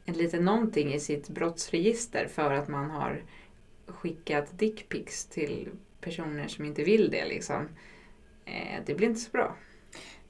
eh, 0.07 0.13
en 0.13 0.19
liten 0.19 0.45
någonting 0.45 0.95
i 0.95 1.01
sitt 1.01 1.29
brottsregister 1.29 2.27
för 2.29 2.53
att 2.53 2.69
man 2.69 2.91
har 2.91 3.23
skickat 3.87 4.59
dickpics 4.59 5.27
till 5.27 5.69
personer 6.01 6.49
som 6.49 6.65
inte 6.65 6.85
vill 6.85 7.11
det 7.11 7.25
liksom. 7.25 7.69
Eh, 8.45 8.83
Det 8.87 8.95
blir 8.95 9.09
inte 9.09 9.21
så 9.21 9.31
bra. 9.31 9.57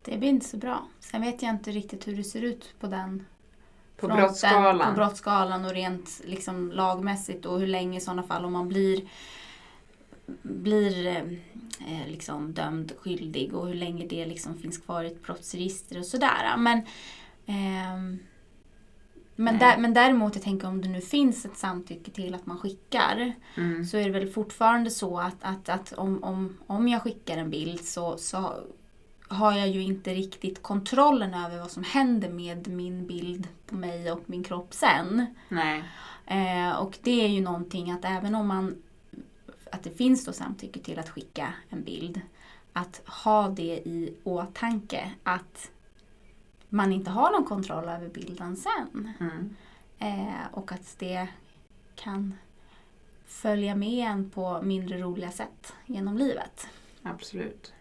Det 0.04 0.18
blir 0.18 0.28
inte 0.28 0.46
så 0.46 0.56
bra. 0.56 0.88
Sen 1.00 1.20
vet 1.22 1.42
jag 1.42 1.50
inte 1.50 1.70
riktigt 1.70 2.08
hur 2.08 2.16
det 2.16 2.24
ser 2.24 2.42
ut 2.42 2.74
på 2.80 2.86
den 2.86 3.26
På 3.96 4.06
fronten, 4.06 4.16
brottsskalan. 4.16 4.94
På 4.94 5.00
brottsskalan 5.00 5.64
och 5.64 5.70
rent 5.72 6.20
liksom 6.24 6.72
lagmässigt 6.72 7.46
och 7.46 7.60
hur 7.60 7.66
länge 7.66 7.98
i 7.98 8.00
sådana 8.00 8.22
fall 8.22 8.44
om 8.44 8.52
man 8.52 8.68
blir 8.68 9.08
blir 10.42 11.06
eh, 11.88 12.06
liksom 12.08 12.52
dömd 12.52 12.92
skyldig 12.98 13.54
och 13.54 13.66
hur 13.66 13.74
länge 13.74 14.06
det 14.06 14.26
liksom 14.26 14.58
finns 14.58 14.78
kvar 14.78 15.04
i 15.04 15.06
ett 15.06 15.22
brottsregister 15.22 15.98
och 15.98 16.06
sådär. 16.06 16.56
Men, 16.58 16.82
ehm, 17.46 18.18
men, 19.36 19.58
där, 19.58 19.78
men 19.78 19.94
däremot, 19.94 20.34
jag 20.34 20.44
tänker 20.44 20.68
om 20.68 20.82
det 20.82 20.88
nu 20.88 21.00
finns 21.00 21.44
ett 21.44 21.56
samtycke 21.56 22.10
till 22.10 22.34
att 22.34 22.46
man 22.46 22.58
skickar 22.58 23.32
Mm. 23.56 23.84
så 23.84 23.96
är 23.96 24.04
det 24.04 24.10
väl 24.10 24.28
fortfarande 24.28 24.90
så 24.90 25.18
att, 25.18 25.36
att, 25.40 25.68
att 25.68 25.92
om, 25.92 26.24
om, 26.24 26.58
om 26.66 26.88
jag 26.88 27.02
skickar 27.02 27.36
en 27.38 27.50
bild 27.50 27.84
så, 27.84 28.18
så 28.18 28.52
har 29.28 29.52
jag 29.52 29.68
ju 29.68 29.82
inte 29.82 30.14
riktigt 30.14 30.62
kontrollen 30.62 31.34
över 31.34 31.58
vad 31.58 31.70
som 31.70 31.84
händer 31.84 32.28
med 32.28 32.68
min 32.68 33.06
bild 33.06 33.48
på 33.66 33.74
mig 33.74 34.12
och 34.12 34.22
min 34.26 34.44
kropp 34.44 34.74
sen. 34.74 35.26
Eh, 36.26 36.76
och 36.76 36.98
det 37.02 37.24
är 37.24 37.28
ju 37.28 37.40
någonting 37.40 37.90
att 37.90 38.04
även 38.04 38.34
om 38.34 38.46
man 38.46 38.82
att 39.72 39.82
det 39.82 39.90
finns 39.90 40.24
då 40.24 40.32
samtycke 40.32 40.80
till 40.80 40.98
att 40.98 41.08
skicka 41.08 41.52
en 41.68 41.82
bild 41.84 42.20
att 42.72 43.02
ha 43.06 43.48
det 43.48 43.62
i 43.84 44.14
åtanke 44.24 45.10
att 45.22 45.70
man 46.76 46.92
inte 46.92 47.10
har 47.10 47.30
någon 47.32 47.44
kontroll 47.44 47.88
över 47.88 48.08
bilden 48.08 48.56
sen. 48.56 49.12
Mm. 49.20 49.56
Eh, 49.98 50.46
och 50.52 50.72
att 50.72 50.98
det 50.98 51.28
kan 51.94 52.34
följa 53.26 53.74
med 53.74 54.08
en 54.10 54.30
på 54.30 54.62
mindre 54.62 54.98
roliga 54.98 55.30
sätt 55.30 55.72
genom 55.86 56.18
livet. 56.18 56.68
Absolut. 57.02 57.72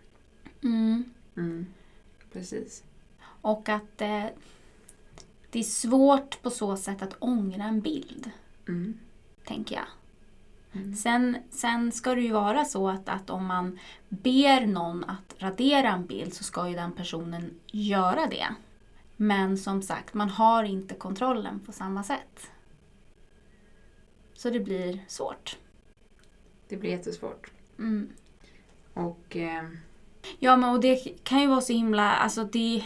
Mm. 0.63 1.03
Mm. 1.38 1.65
Precis. 2.34 2.84
Och 3.21 3.69
att 3.69 4.01
eh, 4.01 4.25
det 5.51 5.60
är 5.60 5.63
svårt 5.63 6.41
på 6.41 6.49
så 6.49 6.77
sätt 6.77 7.01
att 7.01 7.15
ångra 7.19 7.63
en 7.63 7.81
bild, 7.81 8.31
Mm. 8.67 8.99
tänker 9.45 9.75
jag. 9.75 9.86
Mm. 10.81 10.95
Sen, 10.95 11.38
sen 11.51 11.91
ska 11.91 12.15
det 12.15 12.21
ju 12.21 12.31
vara 12.31 12.65
så 12.65 12.89
att, 12.89 13.10
att 13.10 13.29
om 13.29 13.45
man 13.45 13.79
ber 14.10 14.65
någon 14.65 15.03
att 15.03 15.36
radera 15.38 15.91
en 15.93 16.05
bild 16.05 16.34
så 16.34 16.43
ska 16.43 16.69
ju 16.69 16.75
den 16.75 16.91
personen 16.91 17.60
göra 17.71 18.27
det. 18.27 18.47
Men 19.17 19.58
som 19.58 19.82
sagt, 19.82 20.13
man 20.13 20.30
har 20.30 20.63
inte 20.63 20.95
kontrollen 20.95 21.60
på 21.60 21.71
samma 21.71 22.04
sätt. 22.04 22.51
Så 24.34 24.49
det 24.49 24.60
blir 24.60 24.99
svårt. 25.08 25.58
Det 26.67 26.78
blir 26.78 26.89
jättesvårt. 26.89 27.51
Mm. 27.78 28.10
Och 28.93 29.36
eh, 29.36 29.63
Ja, 30.39 30.58
men 30.58 30.69
och 30.69 30.80
det 30.80 31.23
kan 31.23 31.41
ju 31.41 31.47
vara 31.47 31.62
så 31.62 31.73
himla... 31.73 32.15
Alltså 32.15 32.43
det, 32.43 32.84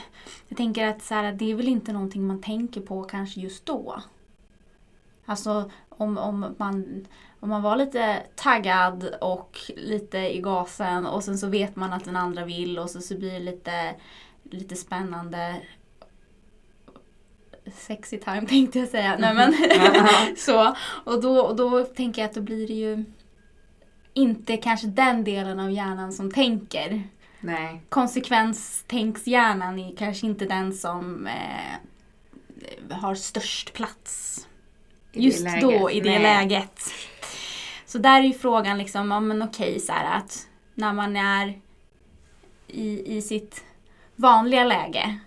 jag 0.48 0.58
tänker 0.58 0.88
att 0.88 1.04
så 1.04 1.14
här, 1.14 1.34
det 1.34 1.52
är 1.52 1.56
väl 1.56 1.68
inte 1.68 1.94
någonting 1.94 2.28
man 2.28 2.42
tänker 2.42 2.82
på 2.82 3.04
kanske 3.04 3.40
just 3.40 3.66
då. 3.66 4.02
Alltså 5.26 5.72
om, 5.90 6.18
om, 6.18 6.56
man, 6.58 7.06
om 7.40 7.50
man 7.50 7.62
var 7.62 7.76
lite 7.76 8.24
taggad 8.36 9.16
och 9.22 9.58
lite 9.78 10.18
i 10.18 10.42
gasen 10.42 11.06
och 11.06 11.24
sen 11.24 11.38
så 11.38 11.48
vet 11.48 11.76
man 11.76 11.94
att 11.94 12.06
den 12.06 12.16
andra 12.16 12.46
vill 12.46 12.80
och 12.80 12.90
så, 12.90 13.02
så 13.02 13.18
blir 13.18 13.32
det 13.32 13.40
lite, 13.40 13.96
lite 14.44 14.76
spännande 14.76 15.62
sexy 17.76 18.18
time 18.18 18.42
tänkte 18.48 18.80
jag 18.80 18.88
säga. 18.88 19.18
Nej, 19.20 19.34
men 19.34 19.56
så. 20.38 20.76
Och 21.06 21.22
då, 21.22 21.40
och 21.40 21.56
då 21.56 21.84
tänker 21.84 22.22
jag 22.22 22.30
att 22.30 22.36
då 22.36 22.42
blir 22.42 22.68
det 22.68 22.74
ju 22.74 23.06
inte 24.14 24.58
kanske 24.58 24.88
den 24.88 25.24
delen 25.24 25.60
av 25.60 25.72
hjärnan 25.72 26.14
som 26.14 26.32
tänker 26.32 27.04
nej. 27.40 27.82
konsekvenstänkshjärnan 27.90 29.80
är 29.80 29.96
kanske 29.96 30.28
inte 30.28 30.46
den 30.46 30.74
som 30.74 31.28
eh, 31.28 32.96
har 32.96 33.16
störst 33.16 33.74
plats 33.74 34.48
just 35.12 35.44
läget. 35.44 35.62
då 35.62 35.92
i 35.92 36.00
det 36.00 36.20
Nej. 36.20 36.22
läget. 36.22 36.82
Så 37.86 37.98
där 37.98 38.20
är 38.20 38.24
ju 38.24 38.34
frågan 38.34 38.78
liksom, 38.78 39.12
ja 39.12 39.20
men 39.20 39.42
okej 39.42 39.80
så 39.80 39.94
här 39.94 40.18
att 40.18 40.48
när 40.74 40.94
man 40.94 41.18
är 41.18 41.60
i, 42.68 43.18
i 43.18 43.22
sitt 43.22 43.64
vanliga 44.16 44.64
läge 44.64 45.20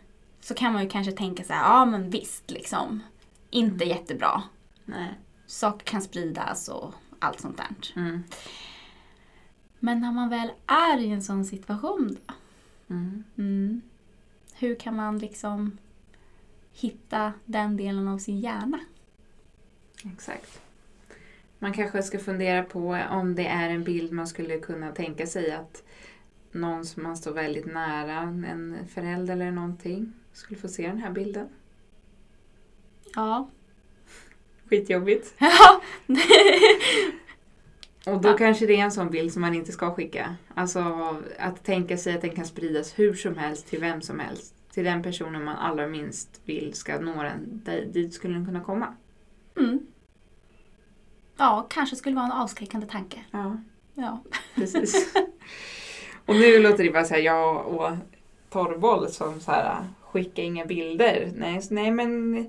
så 0.43 0.55
kan 0.55 0.73
man 0.73 0.83
ju 0.83 0.89
kanske 0.89 1.13
tänka 1.13 1.45
så 1.45 1.53
här, 1.53 1.63
ja 1.63 1.85
men 1.85 2.11
visst 2.11 2.51
liksom. 2.51 3.03
Inte 3.51 3.85
jättebra. 3.85 4.43
Nej. 4.85 5.09
Saker 5.47 5.87
kan 5.87 6.03
spridas 6.03 6.69
och 6.69 6.95
allt 7.19 7.41
sånt 7.41 7.57
där. 7.57 8.01
Mm. 8.03 8.23
Men 9.79 10.01
när 10.01 10.13
man 10.13 10.29
väl 10.29 10.51
är 10.67 10.99
i 10.99 11.09
en 11.09 11.23
sån 11.23 11.45
situation 11.45 12.17
då? 12.27 12.35
Mm. 12.95 13.25
Mm. 13.39 13.83
Hur 14.55 14.75
kan 14.75 14.97
man 14.97 15.19
liksom 15.19 15.79
hitta 16.73 17.33
den 17.45 17.77
delen 17.77 18.09
av 18.09 18.19
sin 18.19 18.41
hjärna? 18.41 18.81
Exakt. 20.05 20.61
Man 21.59 21.73
kanske 21.73 22.03
ska 22.03 22.19
fundera 22.19 22.63
på 22.63 22.99
om 23.11 23.35
det 23.35 23.47
är 23.47 23.71
en 23.71 23.85
bild 23.85 24.13
man 24.13 24.27
skulle 24.27 24.59
kunna 24.59 24.93
tänka 24.93 25.27
sig 25.27 25.53
att 25.53 25.83
någon 26.53 26.87
som 26.87 27.03
man 27.03 27.17
står 27.17 27.33
väldigt 27.33 27.67
nära, 27.67 28.19
en 28.21 28.87
förälder 28.89 29.35
eller 29.35 29.51
någonting, 29.51 30.13
skulle 30.33 30.61
få 30.61 30.69
se 30.69 30.89
den 30.89 30.99
här 30.99 31.11
bilden. 31.11 31.49
Ja. 33.15 33.49
Skitjobbigt. 34.71 35.35
Ja. 35.39 35.81
Och 38.07 38.21
då 38.21 38.29
Ja. 38.29 38.37
kanske 38.37 38.67
det 38.67 38.75
är 38.77 38.85
en 38.85 38.93
sån 38.93 39.11
bild 39.11 39.33
som 39.33 39.43
man 39.43 39.55
inte 39.55 39.73
ska 39.73 39.95
skicka. 39.95 40.37
Alltså 40.55 40.81
att 41.39 41.65
tänka 41.65 41.97
sig 41.97 42.15
att 42.15 42.21
den 42.21 42.31
kan 42.37 42.47
spridas 42.47 42.99
hur 42.99 43.15
som 43.15 43.37
helst 43.37 43.67
till 43.67 43.81
vem 43.81 44.03
som 44.03 44.19
helst. 44.21 44.55
Till 44.73 44.85
den 44.85 45.03
personen 45.03 45.45
man 45.45 45.57
allra 45.57 45.87
minst 45.87 46.41
vill 46.45 46.75
ska 46.75 46.99
nå 46.99 47.23
den. 47.23 47.63
Dit 47.93 48.15
skulle 48.15 48.35
den 48.35 48.47
kunna 48.47 48.61
komma. 48.61 48.95
Mm. 49.59 49.87
Ja, 51.37 51.67
kanske 51.71 51.97
skulle 51.97 52.17
vara 52.17 52.27
en 52.27 52.33
avskräckande 52.33 52.87
tanke. 52.87 53.25
Ja, 53.31 53.57
Ja. 53.95 54.23
precis. 54.55 55.15
och 56.27 56.35
nu 56.35 56.59
låter 56.59 56.85
det 56.85 56.91
bara 56.91 57.05
så 57.05 57.15
här, 57.15 57.21
jag 57.21 57.67
och 57.67 57.91
torrboll 58.51 59.09
som 59.09 59.41
så 59.41 59.51
här, 59.51 59.85
skicka 60.13 60.43
inga 60.43 60.65
bilder. 60.65 61.33
Nej, 61.37 61.61
nej 61.71 61.91
men 61.91 62.47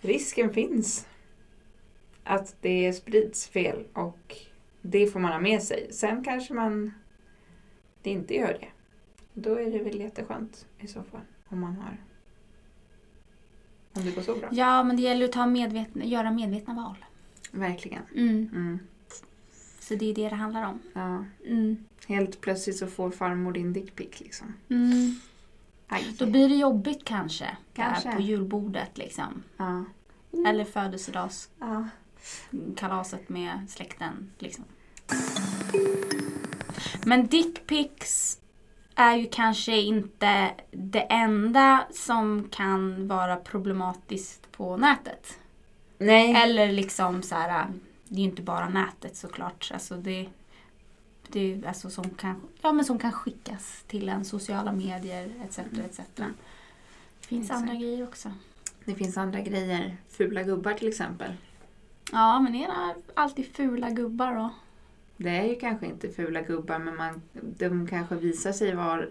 risken 0.00 0.52
finns. 0.52 1.06
Att 2.24 2.56
det 2.60 2.92
sprids 2.92 3.48
fel 3.48 3.84
och 3.92 4.36
det 4.82 5.06
får 5.06 5.20
man 5.20 5.32
ha 5.32 5.40
med 5.40 5.62
sig. 5.62 5.92
Sen 5.92 6.24
kanske 6.24 6.54
man 6.54 6.92
det 8.02 8.10
inte 8.10 8.34
gör 8.34 8.58
det. 8.60 8.68
Då 9.34 9.54
är 9.54 9.70
det 9.70 9.78
väl 9.78 10.00
jätteskönt 10.00 10.66
i 10.78 10.86
så 10.86 11.02
fall. 11.02 11.20
Om 11.48 11.60
man 11.60 11.76
har... 11.76 11.96
Om 13.92 14.04
det 14.04 14.10
går 14.10 14.22
så 14.22 14.34
bra. 14.34 14.48
ja, 14.52 14.84
men 14.84 14.96
det 14.96 15.02
gäller 15.02 15.24
att 15.24 15.32
ta 15.32 15.46
medvetna, 15.46 16.04
göra 16.04 16.30
medvetna 16.30 16.74
val. 16.74 16.96
Verkligen. 17.52 18.02
Mm. 18.14 18.48
Mm. 18.54 18.78
Så 19.80 19.94
det 19.94 20.10
är 20.10 20.14
det 20.14 20.28
det 20.28 20.34
handlar 20.34 20.66
om. 20.66 20.78
Ja. 20.92 21.24
Mm. 21.46 21.84
Helt 22.06 22.40
plötsligt 22.40 22.76
så 22.76 22.86
får 22.86 23.10
farmor 23.10 23.52
din 23.52 23.72
dickpic 23.72 24.20
liksom. 24.20 24.54
Mm. 24.68 25.20
Aj. 25.92 26.14
Då 26.18 26.26
blir 26.26 26.48
det 26.48 26.54
jobbigt 26.54 27.04
kanske. 27.04 27.56
Kanske. 27.74 28.08
Där 28.08 28.16
på 28.16 28.22
julbordet 28.22 28.98
liksom. 28.98 29.42
Ja. 29.56 29.84
Eller 30.46 30.64
födelsedagskalaset 30.64 33.20
ja. 33.26 33.32
med 33.32 33.66
släkten. 33.68 34.32
Liksom. 34.38 34.64
Men 37.04 37.26
dickpics 37.26 38.40
är 38.94 39.16
ju 39.16 39.28
kanske 39.32 39.76
inte 39.76 40.50
det 40.70 41.00
enda 41.00 41.84
som 41.90 42.48
kan 42.50 43.08
vara 43.08 43.36
problematiskt 43.36 44.52
på 44.52 44.76
nätet. 44.76 45.38
Nej. 45.98 46.34
Eller 46.34 46.72
liksom 46.72 47.22
så 47.22 47.34
här, 47.34 47.66
det 48.08 48.14
är 48.14 48.18
ju 48.18 48.24
inte 48.24 48.42
bara 48.42 48.68
nätet 48.68 49.16
såklart. 49.16 49.70
Alltså 49.72 49.96
det, 49.96 50.28
det 51.32 51.54
är 51.54 51.66
alltså 51.66 51.90
som 51.90 52.10
kan, 52.10 52.34
ja, 52.62 52.72
men 52.72 52.84
som 52.84 52.98
kan 52.98 53.12
skickas 53.12 53.84
till 53.86 54.08
en 54.08 54.24
sociala 54.24 54.72
medier 54.72 55.32
etc. 55.44 55.58
etc. 55.58 56.00
Det 57.20 57.26
finns 57.26 57.44
Exakt. 57.44 57.60
andra 57.60 57.74
grejer 57.74 58.02
också. 58.04 58.32
Det 58.84 58.94
finns 58.94 59.16
andra 59.16 59.40
grejer. 59.40 59.96
Fula 60.08 60.42
gubbar 60.42 60.72
till 60.72 60.88
exempel. 60.88 61.32
Ja, 62.12 62.40
men 62.40 62.52
det 62.52 62.64
är 62.64 62.94
alltid 63.14 63.46
fula 63.46 63.90
gubbar 63.90 64.34
då. 64.34 64.50
Det 65.16 65.30
är 65.30 65.44
ju 65.44 65.54
kanske 65.54 65.86
inte 65.86 66.08
fula 66.08 66.42
gubbar 66.42 66.78
men 66.78 66.96
man, 66.96 67.22
de 67.32 67.86
kanske 67.86 68.14
visar 68.14 68.52
sig 68.52 68.74
vara, 68.74 69.04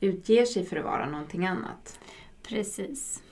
utger 0.00 0.44
sig 0.46 0.66
för 0.66 0.76
att 0.76 0.84
vara 0.84 1.10
någonting 1.10 1.46
annat. 1.46 2.00
Precis. 2.42 3.22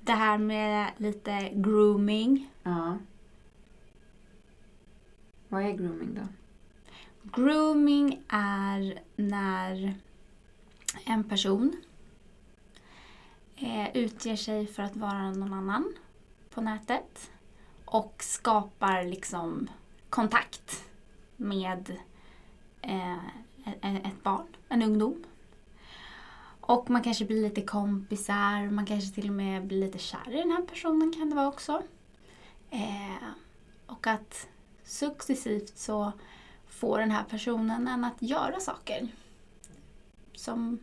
Det 0.00 0.12
här 0.12 0.38
med 0.38 0.86
lite 0.96 1.50
grooming. 1.54 2.50
Ja. 2.62 2.98
Vad 5.48 5.62
är 5.62 5.72
grooming 5.72 6.14
då? 6.14 6.28
Grooming 7.32 8.22
är 8.28 9.02
när 9.16 9.94
en 11.04 11.24
person 11.24 11.76
eh, 13.56 13.96
utger 13.96 14.36
sig 14.36 14.66
för 14.66 14.82
att 14.82 14.96
vara 14.96 15.30
någon 15.30 15.52
annan 15.52 15.94
på 16.50 16.60
nätet 16.60 17.30
och 17.84 18.14
skapar 18.18 19.04
liksom 19.04 19.70
kontakt 20.10 20.84
med 21.36 21.96
eh, 22.82 23.14
e-, 23.64 23.78
e-, 23.82 24.00
ett 24.04 24.22
barn, 24.22 24.46
en 24.68 24.82
ungdom. 24.82 25.24
Och 26.60 26.90
man 26.90 27.02
kanske 27.02 27.24
blir 27.24 27.42
lite 27.42 27.62
kompisar, 27.62 28.70
man 28.70 28.86
kanske 28.86 29.14
till 29.14 29.28
och 29.28 29.36
med 29.36 29.66
blir 29.66 29.80
lite 29.80 29.98
kär 29.98 30.30
i 30.30 30.36
den 30.36 30.50
här 30.50 30.62
personen 30.62 31.12
kan 31.12 31.30
det 31.30 31.36
vara 31.36 31.48
också. 31.48 31.82
Eh, 32.70 33.28
och 33.86 34.06
att 34.06 34.48
successivt 34.84 35.78
så 35.78 36.12
få 36.68 36.98
den 36.98 37.10
här 37.10 37.24
personen 37.24 37.88
än 37.88 38.04
att 38.04 38.22
göra 38.22 38.60
saker. 38.60 39.08
Som 40.34 40.78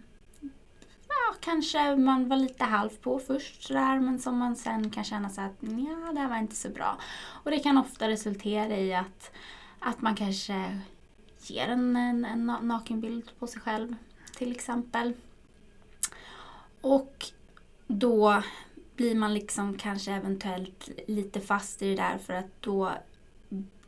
ja, 1.07 1.35
kanske 1.39 1.95
man 1.95 2.29
var 2.29 2.37
lite 2.37 2.63
halv 2.63 2.89
på 2.89 3.19
först 3.19 3.63
sådär, 3.63 3.99
men 3.99 4.19
som 4.19 4.37
man 4.37 4.55
sen 4.55 4.89
kan 4.89 5.03
känna 5.03 5.29
sig 5.29 5.43
att 5.43 5.57
ja, 5.59 6.11
det 6.13 6.19
här 6.19 6.29
var 6.29 6.37
inte 6.37 6.55
så 6.55 6.69
bra. 6.69 6.97
Och 7.21 7.51
det 7.51 7.59
kan 7.59 7.77
ofta 7.77 8.07
resultera 8.07 8.77
i 8.77 8.93
att, 8.93 9.31
att 9.79 10.01
man 10.01 10.15
kanske 10.15 10.79
ger 11.41 11.67
en, 11.67 11.95
en, 11.95 12.25
en 12.25 12.45
nakenbild 12.61 13.31
på 13.39 13.47
sig 13.47 13.61
själv 13.61 13.95
till 14.37 14.51
exempel. 14.51 15.13
Och 16.81 17.25
då 17.87 18.43
blir 18.95 19.15
man 19.15 19.33
liksom 19.33 19.77
kanske 19.77 20.11
eventuellt 20.11 20.89
lite 21.07 21.41
fast 21.41 21.81
i 21.81 21.89
det 21.89 22.01
där 22.01 22.17
för 22.17 22.33
att 22.33 22.61
då 22.61 22.91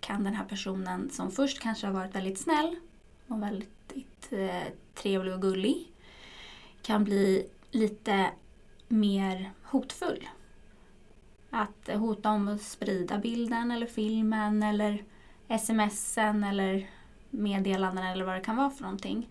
kan 0.04 0.24
den 0.24 0.36
här 0.36 0.46
personen 0.46 1.10
som 1.10 1.32
först 1.32 1.60
kanske 1.60 1.88
har 1.88 1.94
varit 1.94 2.16
väldigt 2.16 2.40
snäll 2.40 2.76
och 3.28 3.44
väldigt 3.44 4.32
eh, 4.32 4.64
trevlig 4.94 5.34
och 5.34 5.42
gullig 5.42 5.94
kan 6.82 7.04
bli 7.04 7.50
lite 7.72 8.30
mer 8.88 9.52
hotfull. 9.64 10.28
Att 11.50 11.90
hota 11.94 12.30
om 12.30 12.48
att 12.48 12.62
sprida 12.62 13.18
bilden 13.18 13.72
eller 13.72 13.88
filmen 13.88 14.64
eller 14.64 15.04
smsen 15.60 16.44
eller 16.44 16.90
meddelanden 17.30 18.06
eller 18.06 18.26
vad 18.26 18.36
det 18.36 18.42
kan 18.42 18.56
vara 18.56 18.70
för 18.70 18.84
någonting. 18.84 19.30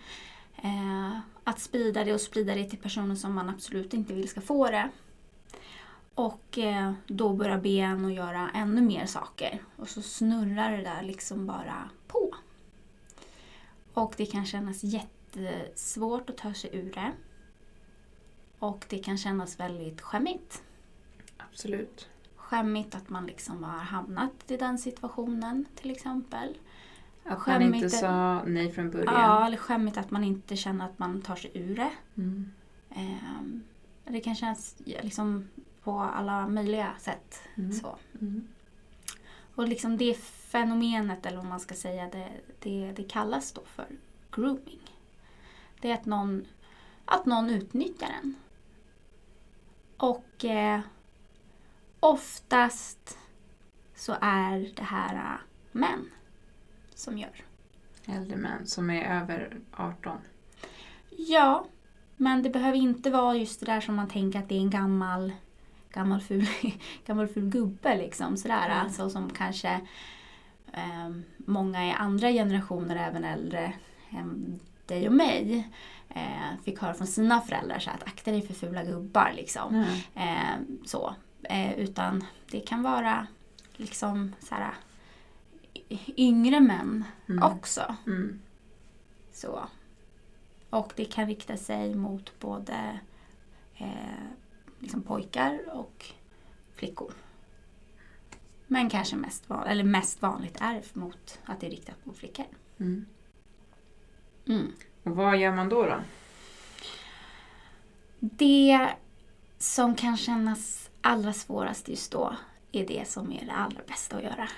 Eh, 0.57 1.19
att 1.45 1.61
sprida 1.61 2.05
det 2.05 2.15
och 2.15 2.21
sprida 2.21 2.55
det 2.55 2.65
till 2.65 2.79
personer 2.79 3.15
som 3.15 3.35
man 3.35 3.49
absolut 3.49 3.95
inte 3.95 4.15
vill 4.15 4.29
ska 4.29 4.41
få 4.41 4.67
det. 4.67 4.89
Och 6.15 6.59
eh, 6.59 6.93
då 7.07 7.33
börjar 7.33 7.59
be 7.59 7.69
en 7.69 8.05
att 8.05 8.13
göra 8.13 8.51
ännu 8.55 8.81
mer 8.81 9.07
saker. 9.07 9.63
Och 9.77 9.89
så 9.89 10.03
snurrar 10.03 10.71
det 10.77 10.83
där 10.83 11.03
liksom 11.03 11.47
bara 11.47 11.91
på. 12.07 12.35
Och 13.95 14.15
det 14.17 14.27
kan 14.27 14.47
kännas 14.47 14.85
jättesvårt 14.85 16.31
att 16.31 16.37
ta 16.37 16.55
sig 16.55 16.71
ur 16.77 16.93
det. 16.93 17.13
Och 18.59 18.85
det 18.89 18.99
kan 18.99 19.19
kännas 19.19 19.61
väldigt 19.61 20.01
skämmigt. 20.01 20.63
Absolut. 21.37 22.09
Skämmigt 22.37 22.95
att 22.95 23.09
man 23.09 23.27
liksom 23.27 23.65
har 23.65 23.79
hamnat 23.79 24.51
i 24.51 24.57
den 24.57 24.79
situationen 24.79 25.65
till 25.75 25.91
exempel. 25.91 26.59
Att 27.25 27.31
man 27.31 27.41
Skämmigt 27.41 27.85
inte 27.85 27.97
är- 27.97 28.01
sa 28.01 28.43
nej 28.47 28.73
från 28.73 28.91
början. 28.91 29.15
Ja, 29.15 29.47
eller 29.47 29.57
skämmigt 29.57 29.97
att 29.99 30.11
man 30.11 30.25
inte 30.25 30.57
känner 30.57 30.85
att 30.85 30.99
man 30.99 31.23
tar 31.23 31.37
sig 31.37 31.51
ur 31.55 31.77
det. 31.77 31.91
Mm. 32.17 32.53
Ehm, 32.91 33.63
det 34.05 34.21
kan 34.21 34.35
kännas 34.35 34.77
liksom 34.79 35.49
på 35.83 36.01
alla 36.01 36.49
möjliga 36.49 36.95
sätt. 36.99 37.43
Mm. 37.55 37.73
Så. 37.73 37.97
Mm. 38.21 38.49
Och 39.55 39.69
liksom 39.69 39.97
det 39.97 40.15
fenomenet, 40.53 41.27
eller 41.27 41.37
vad 41.37 41.47
man 41.47 41.61
ska 41.61 41.75
säga, 41.75 42.09
det, 42.13 42.29
det, 42.61 42.93
det 42.97 43.05
kallas 43.05 43.53
då 43.53 43.63
för 43.65 43.87
grooming. 44.31 44.81
Det 45.81 45.91
är 45.91 45.95
att 45.95 46.07
någon, 46.07 46.47
att 47.05 47.27
någon 47.27 47.51
utnyttjar 47.51 48.09
en. 48.23 48.35
Och 49.97 50.45
eh, 50.45 50.81
oftast 52.01 53.19
så 53.95 54.17
är 54.21 54.73
det 54.77 54.83
här 54.83 55.15
eh, 55.15 55.41
män 55.73 56.11
som 56.95 57.19
gör. 57.19 57.45
Äldre 58.07 58.37
män 58.37 58.67
som 58.67 58.91
är 58.91 59.21
över 59.21 59.61
18. 59.73 60.19
Ja, 61.11 61.67
men 62.17 62.43
det 62.43 62.51
behöver 62.51 62.79
inte 62.79 63.11
vara 63.11 63.37
just 63.37 63.61
det 63.61 63.67
där 63.67 63.81
som 63.81 63.95
man 63.95 64.09
tänker 64.09 64.39
att 64.39 64.49
det 64.49 64.55
är 64.55 64.61
en 64.61 64.71
gammal 64.71 65.33
gammal 65.93 66.21
ful, 66.21 66.47
gammal 67.07 67.29
ful 67.29 67.49
gubbe 67.49 67.97
liksom 67.97 68.37
sådär. 68.37 68.67
Mm. 68.67 68.79
Alltså 68.79 69.11
som 69.11 69.31
kanske 69.31 69.81
eh, 70.73 71.11
många 71.37 71.87
i 71.89 71.93
andra 71.93 72.29
generationer, 72.33 72.97
även 73.09 73.25
äldre 73.25 73.73
än 74.11 74.61
dig 74.87 75.07
och 75.09 75.15
mig, 75.15 75.69
eh, 76.09 76.59
fick 76.65 76.79
höra 76.81 76.95
från 76.95 77.07
sina 77.07 77.41
föräldrar 77.41 77.79
så 77.79 77.91
att 77.91 78.03
akta 78.03 78.31
dig 78.31 78.43
för 78.43 78.55
fula 78.55 78.85
gubbar 78.85 79.33
liksom. 79.37 79.75
Mm. 79.75 79.89
Eh, 80.15 80.59
så. 80.87 81.15
Utan 81.77 82.25
det 82.51 82.61
kan 82.61 82.83
vara 82.83 83.27
liksom 83.77 84.33
så 84.41 84.55
här, 84.55 84.75
y- 85.89 86.13
yngre 86.17 86.61
män 86.61 87.05
Mm. 87.29 87.43
också. 87.53 87.97
Mm. 88.07 88.41
Så. 89.33 89.61
Och 90.71 90.93
det 90.97 91.05
kan 91.05 91.27
rikta 91.27 91.57
sig 91.57 91.95
mot 91.95 92.41
både 92.41 92.99
eh, 93.77 93.87
liksom 94.83 95.03
pojkar 95.03 95.77
och 95.77 96.07
flickor. 96.75 97.13
Men 98.67 98.91
kanske 98.91 99.17
mest, 99.17 99.49
van, 99.49 99.67
eller 99.67 99.85
mest 99.85 100.23
vanligt 100.23 100.57
är 100.61 100.83
mot 100.93 101.41
att 101.45 101.61
det 101.61 101.67
är 101.67 101.71
riktat 101.71 102.07
mot 102.07 102.17
flickor. 102.17 102.47
Mm. 102.79 103.07
Mm. 104.47 104.73
Och 105.03 105.17
vad 105.17 105.37
gör 105.37 105.53
man 105.53 105.69
då? 105.69 105.87
då? 105.87 106.01
Det 108.19 108.89
som 109.59 109.95
kan 109.95 110.17
kännas 110.17 110.91
allra 111.01 111.33
svårast 111.33 111.89
just 111.89 112.13
då 112.13 112.37
är 112.73 112.87
det 112.87 113.09
som 113.09 113.33
är 113.33 113.47
det 113.47 113.53
allra 113.53 113.81
bästa 113.87 114.17
att 114.17 114.23
göra. 114.23 114.49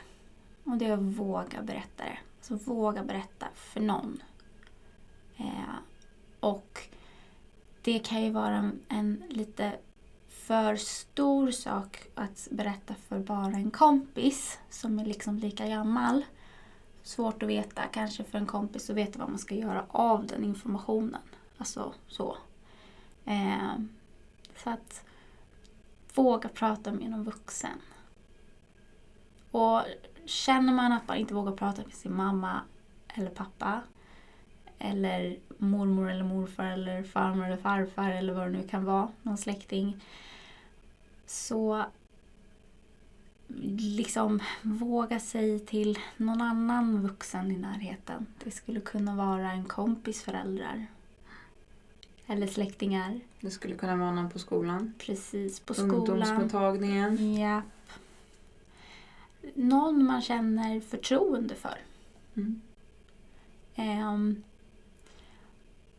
Och 0.65 0.77
det 0.77 0.87
är 0.87 0.93
att 0.93 1.01
våga 1.01 1.63
berätta 1.63 2.05
det. 2.05 2.19
Alltså 2.37 2.73
våga 2.73 3.03
berätta 3.03 3.47
för 3.55 3.81
någon. 3.81 4.23
Eh, 5.37 5.75
och 6.41 6.89
det 7.83 7.99
kan 7.99 8.23
ju 8.23 8.31
vara 8.31 8.57
en, 8.57 8.81
en 8.89 9.25
lite 9.29 9.79
för 10.46 10.76
stor 10.76 11.50
sak 11.50 12.02
att 12.14 12.48
berätta 12.50 12.94
för 12.94 13.18
bara 13.18 13.52
en 13.52 13.70
kompis 13.70 14.59
som 14.70 14.98
är 14.98 15.04
liksom 15.04 15.38
lika 15.38 15.68
gammal. 15.68 16.24
Svårt 17.02 17.42
att 17.42 17.48
veta 17.48 17.83
kanske 17.83 18.24
för 18.24 18.38
en 18.38 18.46
kompis 18.46 18.90
att 18.90 18.96
veta 18.96 19.18
vad 19.18 19.28
man 19.28 19.38
ska 19.38 19.54
göra 19.54 19.85
av 19.88 20.26
den 20.26 20.44
informationen. 20.44 21.20
Alltså 21.59 21.94
så. 22.09 22.37
Eh, 23.24 23.74
så 24.57 24.70
att 24.70 25.04
våga 26.14 26.48
prata 26.48 26.92
med 26.92 27.11
någon 27.11 27.24
vuxen. 27.24 27.78
Och 29.50 29.83
känner 30.24 30.72
man 30.72 30.92
att 30.92 31.09
man 31.09 31.16
inte 31.16 31.35
vågar 31.35 31.52
prata 31.52 31.83
med 31.83 31.94
sin 31.94 32.16
mamma 32.16 32.61
eller 33.14 33.30
pappa 33.30 33.80
eller 34.78 35.38
mormor 35.59 36.11
eller 36.11 36.24
morfar 36.24 36.64
eller 36.64 37.02
farmor 37.02 37.46
eller 37.46 37.57
farfar 37.57 38.11
eller 38.11 38.35
vad 38.35 38.46
det 38.46 38.59
nu 38.59 38.68
kan 38.68 38.85
vara, 38.85 39.09
någon 39.22 39.38
släkting. 39.38 40.00
Så 41.27 41.85
liksom 43.79 44.41
våga 44.63 45.21
sig 45.21 45.61
till 45.61 45.99
någon 46.17 46.41
annan 46.41 47.03
vuxen 47.03 47.53
i 47.53 47.57
närheten. 47.57 48.27
Det 48.45 48.51
skulle 48.51 48.81
kunna 48.81 49.17
vara 49.17 49.53
en 49.53 49.65
kompis 49.65 50.23
föräldrar. 50.23 50.87
Eller 52.27 52.47
släktingar. 52.47 53.21
Det 53.41 53.51
skulle 53.51 53.75
kunna 53.75 53.97
vara 53.97 54.11
någon 54.11 54.31
på 54.31 54.39
skolan. 54.39 54.95
Precis, 54.99 55.61
på 55.61 55.75
skolan. 55.75 55.95
Ungdomsmottagningen. 55.95 57.35
Ja. 57.35 57.63
Någon 59.55 60.05
man 60.05 60.23
känner 60.23 60.81
förtroende 60.81 61.55
för. 61.55 61.79
Mm. 62.35 62.61
Ehm, 63.75 64.43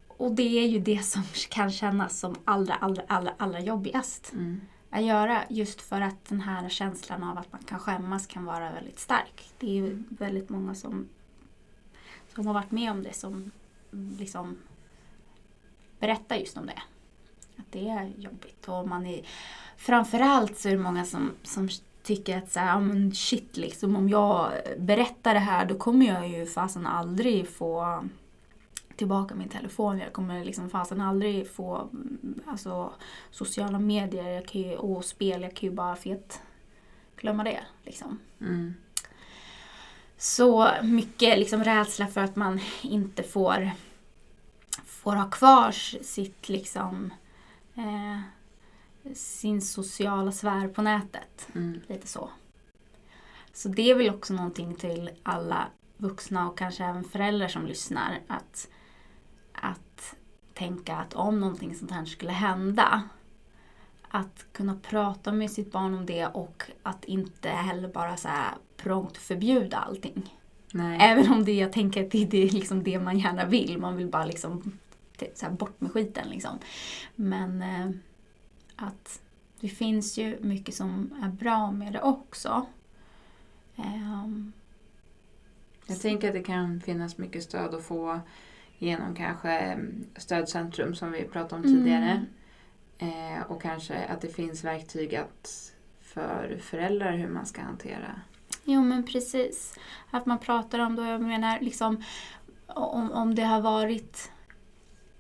och 0.08 0.32
det 0.32 0.60
är 0.64 0.68
ju 0.68 0.80
det 0.80 1.06
som 1.06 1.24
kan 1.50 1.72
kännas 1.72 2.20
som 2.20 2.36
allra, 2.46 2.74
allra, 2.74 3.04
allra, 3.08 3.34
allra 3.38 3.60
jobbigast 3.60 4.34
Mm. 4.34 4.62
Att 4.96 5.06
göra. 5.06 5.44
Just 5.50 5.82
för 5.82 6.02
att 6.02 6.26
den 6.26 6.42
här 6.42 6.70
känslan 6.70 7.24
av 7.24 7.38
att 7.38 7.52
man 7.52 7.64
kan 7.64 7.80
skämmas 7.80 8.28
kan 8.28 8.46
vara 8.46 8.72
väldigt 8.72 9.00
stark. 9.00 9.50
Det 9.60 9.68
är 9.68 9.74
ju 9.74 10.04
väldigt 10.10 10.50
många 10.50 10.76
som, 10.76 11.10
som 12.36 12.48
har 12.48 12.54
varit 12.54 12.72
med 12.72 12.92
om 12.92 13.04
det 13.04 13.14
som 13.14 13.52
liksom 13.92 14.58
berättar 16.00 16.36
just 16.36 16.58
om 16.58 16.66
det. 16.66 16.82
Att 17.58 17.72
det 17.72 17.90
är 17.90 18.12
jobbigt. 18.18 18.68
Och 18.68 18.88
man 18.88 19.06
är, 19.06 19.22
framförallt 19.78 20.58
så 20.58 20.68
är 20.70 20.72
det 20.72 20.84
många 20.84 21.06
som, 21.06 21.32
som 21.44 21.70
tycker 22.04 22.38
att 22.38 22.52
så 22.52 22.60
här, 22.60 22.68
"Ja, 22.68 22.80
men 22.80 23.14
shit 23.14 23.58
liksom 23.58 23.96
om 23.96 24.10
jag 24.10 24.52
berättar 24.78 25.34
det 25.34 25.40
här 25.40 25.66
då 25.66 25.78
kommer 25.78 26.06
jag 26.06 26.30
ju 26.30 26.46
fasen 26.46 26.88
aldrig 26.88 27.50
få 27.50 28.04
tillbaka 28.98 29.36
min 29.36 29.50
telefon. 29.50 30.00
Jag 30.00 30.14
kommer 30.14 30.44
liksom 30.44 30.70
fasen 30.70 31.02
aldrig 31.02 31.50
få 31.50 31.76
mm, 31.76 32.42
alltså, 32.46 32.94
sociala 33.32 33.80
medier 33.80 34.30
jag 34.30 34.48
kan 34.48 34.62
ju, 34.62 34.76
och 34.76 35.06
spel. 35.06 35.42
Jag 35.42 35.56
kan 35.56 35.70
ju 35.70 35.76
bara 35.76 35.96
fet 35.96 36.42
glömma 37.16 37.44
det. 37.44 37.60
Liksom. 37.84 38.20
Mm. 38.42 38.74
Så 40.18 40.70
mycket 40.84 41.40
liksom 41.40 41.64
rädsla 41.64 42.08
för 42.08 42.22
att 42.22 42.36
man 42.36 42.60
inte 42.82 43.24
får, 43.24 43.72
får 44.86 45.16
ha 45.16 45.30
kvar 45.30 45.72
sitt 46.04 46.50
liksom 46.50 47.14
eh, 47.76 48.20
sin 49.14 49.62
sociala 49.62 50.32
sfär 50.32 50.68
på 50.68 50.82
nätet. 50.82 51.48
Mm. 51.56 51.82
Lite 51.88 52.08
så. 52.08 52.30
Så 53.54 53.70
det 53.70 53.92
är 53.92 53.96
väl 53.96 54.10
också 54.10 54.34
någonting 54.34 54.76
till 54.76 55.10
alla 55.24 55.68
vuxna 55.98 56.50
och 56.50 56.58
kanske 56.58 56.86
även 56.86 57.04
föräldrar 57.04 57.48
som 57.48 57.66
lyssnar. 57.66 58.20
Att, 58.28 58.36
att 58.38 58.70
tänka 60.56 60.96
att 60.96 61.14
om 61.14 61.40
någonting 61.40 61.76
sånt 61.76 61.92
här 61.92 62.06
skulle 62.06 62.32
hända. 62.32 63.04
Att 64.08 64.46
kunna 64.52 64.76
prata 64.76 65.32
med 65.32 65.52
sitt 65.52 65.72
barn 65.72 65.94
om 65.94 66.06
det 66.06 66.26
och 66.26 66.64
att 66.84 67.06
inte 67.06 67.50
heller 67.50 67.88
bara 67.88 68.18
så 68.18 68.28
här 68.28 68.54
prompt 68.78 69.18
förbjuda 69.18 69.78
allting. 69.78 70.36
Nej. 70.72 70.98
Även 71.02 71.32
om 71.34 71.46
det, 71.46 71.54
jag 71.54 71.74
tänker 71.74 72.06
att 72.06 72.12
det, 72.12 72.26
det 72.26 72.38
är 72.44 72.50
liksom 72.50 72.84
det 72.84 73.00
man 73.00 73.20
gärna 73.20 73.46
vill. 73.46 73.78
Man 73.78 73.96
vill 73.98 74.08
bara 74.08 74.26
liksom 74.26 74.80
så 75.34 75.50
bort 75.50 75.82
med 75.82 75.92
skiten 75.92 76.30
liksom. 76.30 76.60
Men 77.16 77.62
eh, 77.62 77.90
att 78.76 79.22
det 79.60 79.70
finns 79.70 80.18
ju 80.18 80.38
mycket 80.42 80.76
som 80.76 81.14
är 81.24 81.30
bra 81.30 81.72
med 81.72 81.94
det 81.94 82.02
också. 82.02 82.66
Ehm, 83.76 84.52
Jag 85.88 86.02
tänker 86.02 86.28
att 86.28 86.34
det 86.34 86.44
kan 86.44 86.82
finnas 86.82 87.18
mycket 87.18 87.44
stöd 87.44 87.76
att 87.76 87.84
få 87.84 88.20
genom 88.86 89.16
kanske 89.16 89.78
stödcentrum 90.16 90.96
som 90.96 91.12
vi 91.12 91.24
pratade 91.24 91.56
om 91.56 91.64
tidigare. 91.64 92.26
Eh, 92.98 93.52
och 93.52 93.62
kanske 93.62 94.06
att 94.06 94.22
det 94.22 94.28
finns 94.28 94.64
verktyg 94.64 95.16
att 95.16 95.74
för 96.02 96.60
föräldrar 96.62 97.18
hur 97.18 97.28
man 97.28 97.46
ska 97.46 97.62
hantera. 97.62 98.22
Jo 98.64 98.84
men 98.84 99.04
precis. 99.04 99.76
Att 100.12 100.26
man 100.26 100.40
pratar 100.40 100.80
om 100.80 100.96
det. 100.96 101.08
Jag 101.08 101.22
menar 101.22 101.60
liksom 101.60 102.04
om, 102.68 103.12
om 103.12 103.36
det 103.36 103.44
har 103.44 103.62
varit 103.62 104.32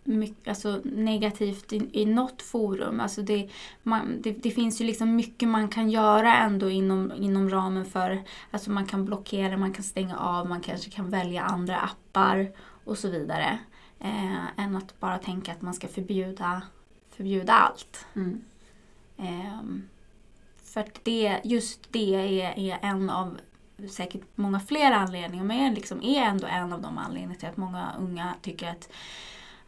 mycket, 0.03 0.47
alltså, 0.47 0.81
negativt 0.83 1.73
i, 1.73 1.89
i 1.93 2.05
något 2.05 2.41
forum. 2.41 2.99
Alltså 2.99 3.21
det, 3.21 3.49
man, 3.83 4.21
det, 4.21 4.31
det 4.31 4.51
finns 4.51 4.81
ju 4.81 4.85
liksom 4.85 5.15
mycket 5.15 5.49
man 5.49 5.69
kan 5.69 5.89
göra 5.89 6.37
ändå 6.37 6.69
inom, 6.69 7.11
inom 7.15 7.49
ramen 7.49 7.85
för, 7.85 8.23
alltså 8.51 8.71
man 8.71 8.85
kan 8.85 9.05
blockera, 9.05 9.57
man 9.57 9.73
kan 9.73 9.83
stänga 9.83 10.17
av, 10.17 10.49
man 10.49 10.61
kanske 10.61 10.89
kan 10.89 11.09
välja 11.09 11.43
andra 11.43 11.77
appar 11.79 12.51
och 12.85 12.97
så 12.97 13.09
vidare. 13.09 13.59
Eh, 13.99 14.59
än 14.59 14.75
att 14.75 14.99
bara 14.99 15.17
tänka 15.17 15.51
att 15.51 15.61
man 15.61 15.73
ska 15.73 15.87
förbjuda, 15.87 16.61
förbjuda 17.09 17.53
allt. 17.53 18.05
Mm. 18.15 18.41
Ehm, 19.17 19.89
för 20.63 20.81
att 20.81 20.99
det, 21.03 21.41
just 21.43 21.93
det 21.93 22.41
är, 22.41 22.59
är 22.59 22.79
en 22.81 23.09
av 23.09 23.37
säkert 23.89 24.21
många 24.35 24.59
fler 24.59 24.91
anledningar 24.91 25.45
men 25.45 25.59
är, 25.59 25.75
liksom, 25.75 26.03
är 26.03 26.21
ändå 26.21 26.47
en 26.47 26.73
av 26.73 26.81
de 26.81 26.97
anledningarna 26.97 27.35
till 27.35 27.49
att 27.49 27.57
många 27.57 27.95
unga 27.99 28.35
tycker 28.41 28.69
att, 28.69 28.89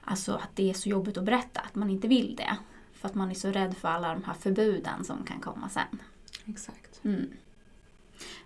alltså, 0.01 0.33
att 0.33 0.55
det 0.55 0.69
är 0.69 0.73
så 0.73 0.89
jobbigt 0.89 1.17
att 1.17 1.23
berätta, 1.23 1.59
att 1.59 1.75
man 1.75 1.89
inte 1.89 2.07
vill 2.07 2.35
det. 2.35 2.57
För 2.93 3.07
att 3.07 3.15
man 3.15 3.29
är 3.29 3.35
så 3.35 3.51
rädd 3.51 3.77
för 3.77 3.87
alla 3.87 4.13
de 4.13 4.23
här 4.23 4.33
förbuden 4.33 5.03
som 5.03 5.23
kan 5.23 5.39
komma 5.39 5.69
sen. 5.69 6.01
Exakt. 6.45 7.05
Mm. 7.05 7.31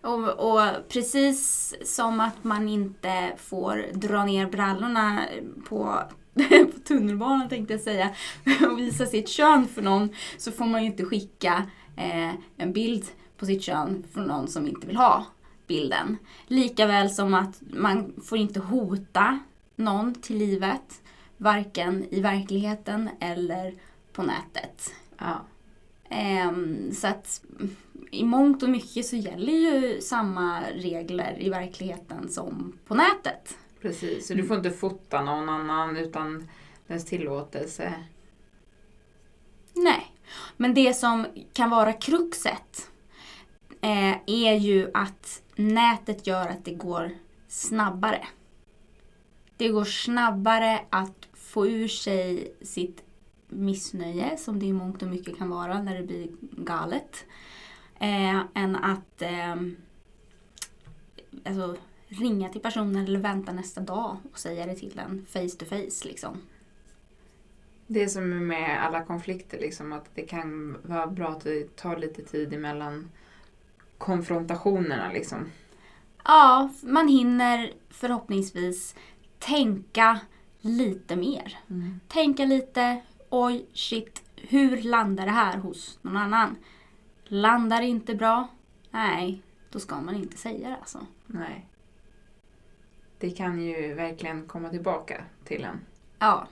Och, 0.01 0.29
och 0.29 0.89
precis 0.89 1.73
som 1.83 2.19
att 2.19 2.43
man 2.43 2.69
inte 2.69 3.33
får 3.37 3.85
dra 3.93 4.25
ner 4.25 4.47
brallorna 4.47 5.25
på, 5.69 6.03
på 6.73 6.79
tunnelbanan 6.87 7.49
tänkte 7.49 7.73
jag 7.73 7.81
säga 7.81 8.09
och 8.71 8.79
visa 8.79 9.05
sitt 9.05 9.29
kön 9.29 9.67
för 9.67 9.81
någon 9.81 10.09
så 10.37 10.51
får 10.51 10.65
man 10.65 10.81
ju 10.81 10.87
inte 10.87 11.05
skicka 11.05 11.65
eh, 11.97 12.31
en 12.57 12.73
bild 12.73 13.05
på 13.37 13.45
sitt 13.45 13.63
kön 13.63 14.03
från 14.13 14.25
någon 14.25 14.47
som 14.47 14.67
inte 14.67 14.87
vill 14.87 14.97
ha 14.97 15.25
bilden. 15.67 16.17
Likaväl 16.47 17.09
som 17.09 17.33
att 17.33 17.61
man 17.69 18.13
får 18.23 18.37
inte 18.37 18.59
hota 18.59 19.39
någon 19.75 20.15
till 20.15 20.37
livet 20.37 21.01
varken 21.37 22.05
i 22.09 22.21
verkligheten 22.21 23.09
eller 23.19 23.73
på 24.13 24.23
nätet. 24.23 24.93
Ja. 25.17 25.41
Ehm, 26.11 26.91
så 26.91 27.07
att 27.07 27.41
i 28.11 28.23
mångt 28.23 28.63
och 28.63 28.69
mycket 28.69 29.05
så 29.05 29.15
gäller 29.15 29.53
ju 29.53 30.01
samma 30.01 30.61
regler 30.75 31.37
i 31.39 31.49
verkligheten 31.49 32.29
som 32.29 32.79
på 32.87 32.95
nätet. 32.95 33.57
Precis, 33.81 34.27
så 34.27 34.33
du 34.33 34.43
får 34.45 34.57
inte 34.57 34.71
fota 34.71 35.21
någon 35.21 35.49
annan 35.49 35.97
utan 35.97 36.49
dess 36.87 37.05
tillåtelse. 37.05 37.93
Nej. 39.73 40.11
Men 40.57 40.73
det 40.73 40.93
som 40.93 41.25
kan 41.53 41.69
vara 41.69 41.93
kruxet 41.93 42.91
eh, 43.81 44.15
är 44.27 44.53
ju 44.53 44.91
att 44.93 45.41
nätet 45.55 46.27
gör 46.27 46.47
att 46.47 46.65
det 46.65 46.73
går 46.73 47.11
snabbare. 47.47 48.27
Det 49.57 49.69
går 49.69 49.85
snabbare 49.85 50.79
att 50.89 51.27
få 51.33 51.67
ur 51.67 51.87
sig 51.87 52.53
sitt 52.61 53.03
missnöje, 53.51 54.37
som 54.37 54.59
det 54.59 54.65
i 54.65 54.73
mångt 54.73 55.01
och 55.01 55.07
mycket 55.07 55.37
kan 55.37 55.49
vara 55.49 55.81
när 55.81 55.97
det 55.97 56.03
blir 56.03 56.29
galet, 56.39 57.25
eh, 57.99 58.39
än 58.53 58.75
att 58.75 59.21
eh, 59.21 59.55
alltså, 61.45 61.75
ringa 62.07 62.49
till 62.49 62.61
personen 62.61 63.05
eller 63.05 63.19
vänta 63.19 63.51
nästa 63.53 63.81
dag 63.81 64.17
och 64.31 64.39
säga 64.39 64.65
det 64.65 64.75
till 64.75 64.99
en 64.99 65.25
face 65.25 65.57
to 65.57 65.65
face. 65.65 66.07
Liksom. 66.07 66.37
Det 67.87 68.09
som 68.09 68.33
är 68.33 68.39
med 68.39 68.85
alla 68.85 69.03
konflikter, 69.03 69.59
liksom, 69.59 69.93
att 69.93 70.09
det 70.15 70.21
kan 70.21 70.77
vara 70.83 71.07
bra 71.07 71.29
att 71.29 71.43
det 71.43 71.75
tar 71.75 71.97
lite 71.97 72.23
tid 72.23 72.53
emellan 72.53 73.11
konfrontationerna. 73.97 75.11
Liksom. 75.11 75.37
Ja, 76.23 76.69
man 76.81 77.07
hinner 77.07 77.73
förhoppningsvis 77.89 78.95
tänka 79.39 80.19
lite 80.61 81.15
mer. 81.15 81.59
Mm. 81.69 81.99
Tänka 82.07 82.45
lite, 82.45 83.01
oj 83.31 83.65
shit, 83.73 84.23
hur 84.35 84.81
landar 84.81 85.25
det 85.25 85.31
här 85.31 85.57
hos 85.57 85.99
någon 86.01 86.17
annan? 86.17 86.55
Landar 87.23 87.81
det 87.81 87.87
inte 87.87 88.15
bra? 88.15 88.47
Nej, 88.91 89.41
då 89.69 89.79
ska 89.79 90.01
man 90.01 90.15
inte 90.15 90.37
säga 90.37 90.69
det 90.69 90.77
alltså. 90.77 91.05
Nej. 91.25 91.65
Det 93.19 93.29
kan 93.31 93.61
ju 93.61 93.93
verkligen 93.93 94.47
komma 94.47 94.69
tillbaka 94.69 95.23
till 95.43 95.63
en. 95.63 95.79
Ja. 96.19 96.47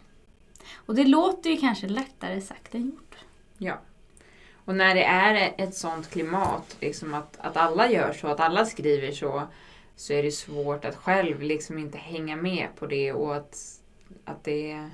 Och 0.76 0.96
det 0.96 1.04
låter 1.04 1.50
ju 1.50 1.58
kanske 1.58 1.88
lättare 1.88 2.42
sagt 2.42 2.76
än 2.76 2.86
gjort. 2.86 3.16
Ja. 3.58 3.80
Och 4.66 4.76
när 4.76 4.96
det 4.96 5.04
är 5.04 5.54
ett 5.58 5.76
sånt 5.76 6.10
klimat, 6.10 6.78
liksom 6.80 7.14
att, 7.14 7.38
att 7.40 7.58
alla 7.58 7.92
gör 7.92 8.14
så, 8.14 8.28
att 8.28 8.40
alla 8.40 8.66
skriver 8.66 9.12
så, 9.12 9.44
så 9.96 10.14
är 10.14 10.24
det 10.24 10.32
svårt 10.32 10.86
att 10.86 10.96
själv 10.96 11.42
liksom 11.42 11.78
inte 11.78 11.98
hänga 11.98 12.36
med 12.36 12.68
på 12.76 12.86
det 12.88 13.14
och 13.14 13.36
att, 13.36 13.82
att 14.26 14.44
det... 14.44 14.90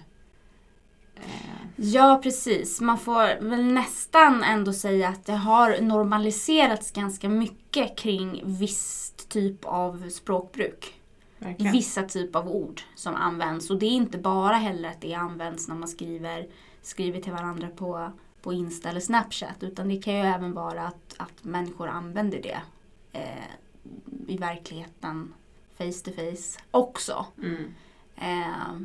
Eh, 1.15 1.56
Ja, 1.78 2.19
precis. 2.23 2.82
Man 2.82 2.97
får 2.97 3.41
väl 3.49 3.63
nästan 3.63 4.43
ändå 4.43 4.73
säga 4.73 5.10
att 5.10 5.25
det 5.25 5.34
har 5.34 5.82
normaliserats 5.82 6.91
ganska 6.91 7.30
mycket 7.30 7.97
kring 7.97 8.41
viss 8.45 9.13
typ 9.30 9.65
av 9.65 10.10
språkbruk. 10.10 11.01
verkligen. 11.39 11.71
Vissa 11.71 12.04
typ 12.04 12.36
av 12.36 12.49
ord 12.49 12.82
som 12.95 13.15
används. 13.15 13.69
Och 13.69 13.80
det 13.80 13.86
är 13.86 13.91
inte 13.91 14.17
bara 14.17 14.56
heller 14.56 14.89
att 14.89 15.01
det 15.01 15.13
används 15.13 15.67
när 15.67 15.75
man 15.75 15.88
skriver, 15.88 16.47
skriver 16.82 17.21
till 17.21 17.32
varandra 17.32 17.67
på, 17.75 18.12
på 18.41 18.54
Insta 18.54 18.89
eller 18.89 18.99
Snapchat. 18.99 19.63
Utan 19.63 19.88
det 19.89 20.01
kan 20.01 20.13
ju 20.13 20.21
även 20.21 20.54
vara 20.54 20.88
att, 20.88 21.15
att 21.17 21.43
människor 21.43 21.88
använder 21.88 22.41
det 22.41 22.62
eh, 23.12 23.45
i 24.28 24.38
verkligheten 24.38 25.34
face 25.78 26.04
to 26.04 26.12
face 26.12 26.60
också. 26.71 27.25
Mm. 27.43 27.73
Eh, 28.15 28.82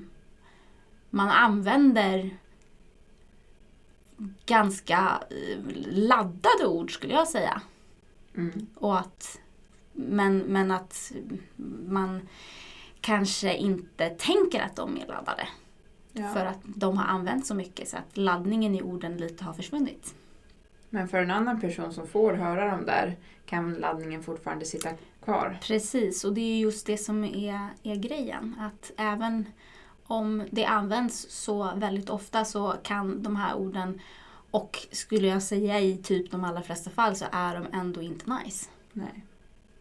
man 1.10 1.28
använder 1.28 2.30
ganska 4.46 5.22
eh, 5.30 5.58
laddade 5.86 6.66
ord 6.66 6.94
skulle 6.94 7.14
jag 7.14 7.28
säga. 7.28 7.62
Mm. 8.36 8.66
Och 8.74 8.98
att, 8.98 9.40
men, 9.92 10.38
men 10.38 10.70
att 10.70 11.12
man 11.86 12.28
kanske 13.00 13.56
inte 13.56 14.08
tänker 14.08 14.60
att 14.60 14.76
de 14.76 14.96
är 14.96 15.06
laddade. 15.06 15.48
Ja. 16.12 16.32
För 16.32 16.46
att 16.46 16.60
de 16.62 16.98
har 16.98 17.04
använt 17.04 17.46
så 17.46 17.54
mycket 17.54 17.88
så 17.88 17.96
att 17.96 18.16
laddningen 18.16 18.74
i 18.74 18.82
orden 18.82 19.16
lite 19.16 19.44
har 19.44 19.52
försvunnit. 19.52 20.14
Men 20.90 21.08
för 21.08 21.18
en 21.18 21.30
annan 21.30 21.60
person 21.60 21.92
som 21.92 22.06
får 22.06 22.32
höra 22.32 22.70
dem 22.70 22.86
där 22.86 23.16
kan 23.46 23.74
laddningen 23.74 24.22
fortfarande 24.22 24.64
sitta 24.64 24.90
kvar. 25.24 25.58
Precis, 25.62 26.24
och 26.24 26.34
det 26.34 26.40
är 26.40 26.58
just 26.58 26.86
det 26.86 26.96
som 26.96 27.24
är, 27.24 27.68
är 27.82 27.96
grejen. 27.96 28.56
Att 28.60 28.92
även 28.96 29.46
om 30.10 30.42
det 30.50 30.64
används 30.64 31.26
så 31.30 31.72
väldigt 31.76 32.10
ofta 32.10 32.44
så 32.44 32.74
kan 32.82 33.22
de 33.22 33.36
här 33.36 33.54
orden 33.54 34.00
och 34.50 34.78
skulle 34.90 35.28
jag 35.28 35.42
säga 35.42 35.80
i 35.80 35.96
typ 35.96 36.30
de 36.30 36.44
allra 36.44 36.62
flesta 36.62 36.90
fall 36.90 37.16
så 37.16 37.24
är 37.32 37.54
de 37.54 37.66
ändå 37.72 38.02
inte 38.02 38.38
nice. 38.44 38.70
Nej. 38.92 39.24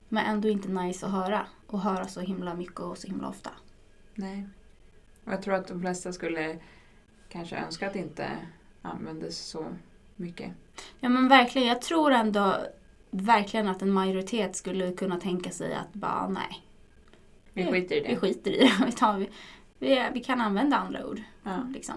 Men 0.10 0.26
ändå 0.26 0.50
inte 0.50 0.70
nice 0.70 1.06
att 1.06 1.12
höra. 1.12 1.46
Och 1.68 1.82
höra 1.82 2.08
så 2.08 2.20
himla 2.22 2.54
mycket 2.54 2.80
och 2.80 2.98
så 2.98 3.08
himla 3.08 3.28
ofta. 3.28 3.50
Nej. 4.16 4.48
Och 5.26 5.34
jag 5.34 5.42
tror 5.42 5.54
att 5.54 5.68
de 5.68 5.82
flesta 5.82 6.14
skulle 6.14 6.58
kanske 7.30 7.56
önska 7.56 7.88
att 7.88 7.94
det 7.94 8.00
inte 8.00 8.30
användes 8.82 9.40
så 9.40 9.66
mycket. 10.16 10.52
Ja 11.00 11.10
men 11.10 11.28
verkligen, 11.28 11.68
jag 11.68 11.82
tror 11.82 12.12
ändå 12.12 12.58
verkligen 13.12 13.68
att 13.68 13.82
en 13.82 13.92
majoritet 13.92 14.56
skulle 14.56 14.92
kunna 14.92 15.20
tänka 15.20 15.50
sig 15.52 15.74
att 15.74 15.94
bara 15.94 16.28
nej, 16.28 16.64
Vi 17.54 17.66
skiter 17.66 17.96
i 17.96 18.00
vi 18.00 18.08
det. 18.08 18.16
skiter 18.20 18.52
i 18.52 18.60
det. 18.60 18.72
Vi, 18.86 18.92
tar, 18.92 19.28
vi, 19.80 20.10
vi, 20.14 20.24
kan 20.24 20.42
använda 20.42 20.78
andra 20.78 21.06
ord. 21.06 21.22
Ja, 21.44 21.64
Liksom. 21.74 21.96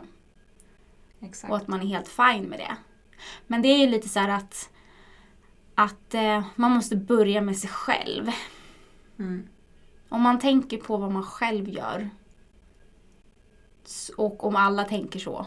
exakt. 1.20 1.50
Och 1.50 1.56
att 1.56 1.68
man 1.68 1.80
är 1.80 1.86
helt 1.86 2.08
fine 2.08 2.44
med 2.48 2.58
det. 2.58 2.76
Men 3.46 3.62
det 3.62 3.68
är 3.68 3.78
ju 3.78 3.86
lite 3.86 4.08
så 4.08 4.20
här 4.20 4.28
att, 4.28 4.70
att 5.74 6.14
eh, 6.14 6.44
man 6.54 6.70
måste 6.70 6.96
börja 6.96 7.40
med 7.40 7.56
sig 7.56 7.70
själv. 7.70 8.30
Mm. 9.18 9.48
Om 10.08 10.22
man 10.22 10.38
tänker 10.38 10.76
på 10.78 10.96
vad 10.96 11.12
man 11.12 11.22
själv 11.22 11.68
gör 11.68 12.10
och 14.16 14.44
om 14.44 14.56
alla 14.56 14.84
tänker 14.84 15.18
så. 15.18 15.46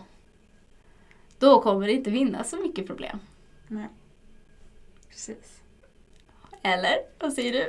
Då 1.39 1.61
kommer 1.61 1.87
det 1.87 1.93
inte 1.93 2.09
vinna 2.09 2.43
så 2.43 2.57
mycket 2.57 2.87
problem. 2.87 3.19
Nej. 3.67 3.87
Precis. 5.09 5.61
Eller? 6.61 6.95
Vad 7.19 7.33
säger 7.33 7.53
du? 7.53 7.67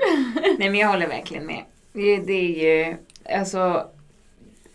Nej 0.58 0.70
men 0.70 0.74
jag 0.74 0.88
håller 0.88 1.08
verkligen 1.08 1.46
med. 1.46 1.64
Det 1.92 2.32
är 2.32 2.86
ju, 2.86 2.96
alltså, 3.36 3.90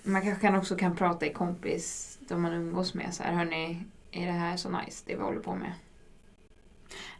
man 0.03 0.21
kanske 0.21 0.41
kan 0.41 0.55
också 0.55 0.75
kan 0.75 0.95
prata 0.95 1.25
i 1.25 1.33
kompis, 1.33 2.17
de 2.27 2.41
man 2.41 2.53
umgås 2.53 2.93
med 2.93 3.13
så 3.13 3.23
här, 3.23 3.33
hörni, 3.33 3.83
är 4.11 4.25
det 4.25 4.31
här 4.31 4.57
så 4.57 4.69
nice, 4.69 5.03
det 5.05 5.15
vi 5.15 5.21
håller 5.21 5.39
på 5.39 5.55
med? 5.55 5.73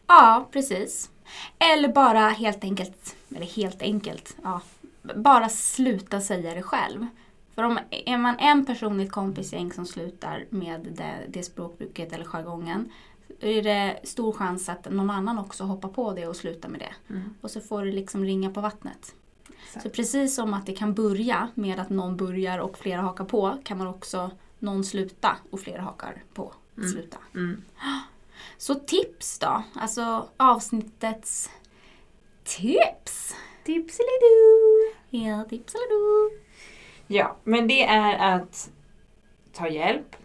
Ja, 0.06 0.48
precis. 0.52 1.10
Eller 1.58 1.88
bara 1.88 2.28
helt 2.28 2.64
enkelt, 2.64 3.16
eller 3.36 3.46
helt 3.46 3.82
enkelt, 3.82 4.36
ja, 4.42 4.60
bara 5.02 5.48
sluta 5.48 6.20
säga 6.20 6.54
det 6.54 6.62
själv. 6.62 7.06
För 7.54 7.62
om 7.62 7.78
är 7.90 8.18
man 8.18 8.38
en 8.38 8.66
person 8.66 9.00
i 9.00 9.04
ett 9.04 9.12
kompisgäng 9.12 9.72
som 9.72 9.86
slutar 9.86 10.44
med 10.50 10.80
det, 10.80 11.14
det 11.28 11.42
språkbruket 11.42 12.12
eller 12.12 12.24
jargongen 12.24 12.92
är 13.40 13.62
det 13.62 14.00
stor 14.04 14.32
chans 14.32 14.68
att 14.68 14.90
någon 14.90 15.10
annan 15.10 15.38
också 15.38 15.64
hoppar 15.64 15.88
på 15.88 16.12
det 16.12 16.26
och 16.26 16.36
slutar 16.36 16.68
med 16.68 16.80
det. 16.80 17.14
Mm. 17.14 17.34
Och 17.40 17.50
så 17.50 17.60
får 17.60 17.84
det 17.84 17.92
liksom 17.92 18.24
ringa 18.24 18.50
på 18.50 18.60
vattnet. 18.60 19.14
Exakt. 19.76 19.82
Så 19.82 19.90
precis 19.90 20.34
som 20.34 20.54
att 20.54 20.66
det 20.66 20.72
kan 20.72 20.94
börja 20.94 21.48
med 21.54 21.78
att 21.80 21.90
någon 21.90 22.16
börjar 22.16 22.58
och 22.58 22.78
flera 22.78 23.00
hakar 23.00 23.24
på 23.24 23.58
kan 23.64 23.78
man 23.78 23.86
också 23.86 24.30
någon 24.58 24.84
sluta 24.84 25.36
och 25.50 25.60
flera 25.60 25.82
hakar 25.82 26.22
på 26.34 26.52
Mm. 26.76 26.88
sluta. 26.90 27.18
Mm. 27.34 27.62
Så 28.58 28.74
tips 28.74 29.38
då? 29.38 29.62
Alltså 29.74 30.28
avsnittets 30.36 31.50
tips. 32.44 33.34
Tipsilidoo! 33.64 34.92
Ja, 35.10 35.44
tips 35.44 35.74
eller 35.74 35.88
du. 35.88 36.40
Ja, 37.06 37.36
men 37.44 37.68
det 37.68 37.84
är 37.84 38.36
att 38.36 38.70
ta 39.52 39.68
hjälp. 39.68 40.16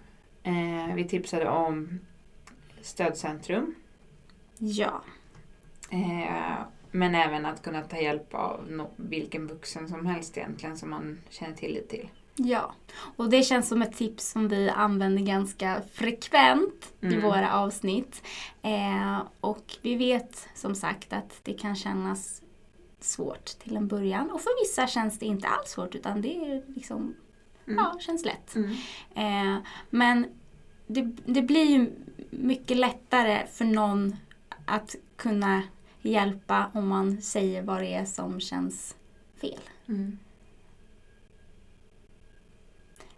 Eh, 0.43 0.95
vi 0.95 1.07
tipsade 1.07 1.49
om 1.49 1.99
stödcentrum. 2.81 3.75
Ja, 4.57 5.03
Eh, 5.89 6.61
men 6.97 7.15
även 7.15 7.45
att 7.45 7.63
kunna 7.63 7.81
ta 7.81 7.97
hjälp 7.97 8.33
av 8.33 8.67
no- 8.69 8.89
vilken 8.95 9.47
vuxen 9.47 9.87
som 9.89 10.05
helst 10.05 10.37
egentligen 10.37 10.77
som 10.77 10.89
man 10.89 11.19
känner 11.29 11.55
tillit 11.55 11.89
till. 11.89 12.09
ja. 12.35 12.71
Och 13.15 13.29
det 13.29 13.43
känns 13.43 13.67
som 13.67 13.81
ett 13.81 13.97
tips 13.97 14.31
som 14.31 14.47
vi 14.47 14.69
använder 14.69 15.23
ganska 15.23 15.81
frekvent 15.93 16.93
i 17.01 17.05
Mm. 17.05 17.21
våra 17.21 17.53
avsnitt. 17.53 18.21
Eh, 18.61 19.21
och 19.41 19.63
vi 19.81 19.95
vet 19.95 20.47
som 20.55 20.75
sagt 20.75 21.13
att 21.13 21.39
det 21.43 21.53
kan 21.53 21.75
kännas 21.75 22.41
svårt 22.99 23.45
till 23.45 23.75
en 23.77 23.87
början. 23.87 24.31
Och 24.31 24.41
för 24.41 24.63
vissa 24.65 24.87
känns 24.87 25.19
det 25.19 25.25
inte 25.25 25.47
alls 25.47 25.69
svårt 25.69 25.95
utan 25.95 26.21
det 26.21 26.35
är 26.35 26.63
liksom, 26.75 27.15
Mm. 27.67 27.79
ja, 27.85 27.99
känns 27.99 28.25
lätt. 28.25 28.55
Mm. 28.55 28.71
Eh, 29.15 29.61
men 29.89 30.27
det, 30.87 31.01
det 31.25 31.41
blir 31.41 31.65
ju 31.65 31.91
mycket 32.29 32.77
lättare 32.77 33.47
för 33.53 33.65
någon 33.65 34.15
att 34.65 34.95
kunna 35.15 35.63
hjälpa 36.01 36.71
om 36.73 36.87
man 36.87 37.21
säger 37.21 37.61
vad 37.61 37.81
det 37.81 37.93
är 37.93 38.05
som 38.05 38.39
känns 38.39 38.95
fel. 39.41 39.59
Mm. 39.87 40.17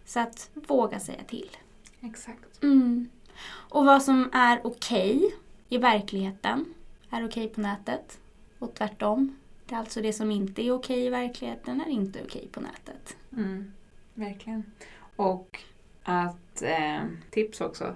Så 0.04 0.20
att 0.20 0.50
våga 0.54 1.00
säga 1.00 1.24
till. 1.24 1.56
Exakt. 2.00 2.62
Mm. 2.62 3.10
Och 3.46 3.84
vad 3.84 4.02
som 4.02 4.30
är 4.32 4.66
okej 4.66 5.34
i 5.68 5.78
verkligheten 5.78 6.74
är 7.10 7.26
okej 7.26 7.48
på 7.48 7.60
nätet. 7.60 8.18
Och 8.58 8.74
tvärtom. 8.74 9.36
Det 9.66 9.74
är 9.74 9.78
alltså 9.78 10.02
det 10.02 10.12
som 10.12 10.30
inte 10.30 10.62
är 10.62 10.72
okej 10.72 11.06
i 11.06 11.10
verkligheten 11.10 11.80
är 11.80 11.88
inte 11.88 12.22
okej 12.24 12.48
på 12.52 12.60
nätet. 12.60 13.16
Mm. 13.32 13.72
Verkligen. 14.14 14.72
Och 15.16 15.62
att, 16.02 16.62
eh, 16.62 17.00
tips 17.30 17.60
också, 17.60 17.94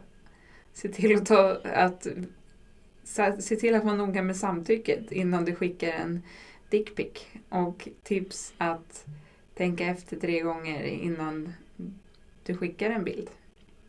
Se 0.74 0.88
till 0.88 1.16
att, 1.16 1.26
ta, 1.26 1.58
att 1.64 2.06
se 3.04 3.56
till 3.56 3.74
att 3.74 3.84
vara 3.84 3.96
noga 3.96 4.22
med 4.22 4.36
samtycket 4.36 5.12
innan 5.12 5.44
du 5.44 5.54
skickar 5.54 5.88
en 5.92 6.22
dickpic. 6.70 7.26
Och 7.48 7.88
tips 8.02 8.54
att 8.58 9.06
tänka 9.54 9.86
efter 9.86 10.16
tre 10.20 10.40
gånger 10.40 10.82
innan 10.84 11.52
du 12.44 12.56
skickar 12.56 12.90
en 12.90 13.04
bild 13.04 13.30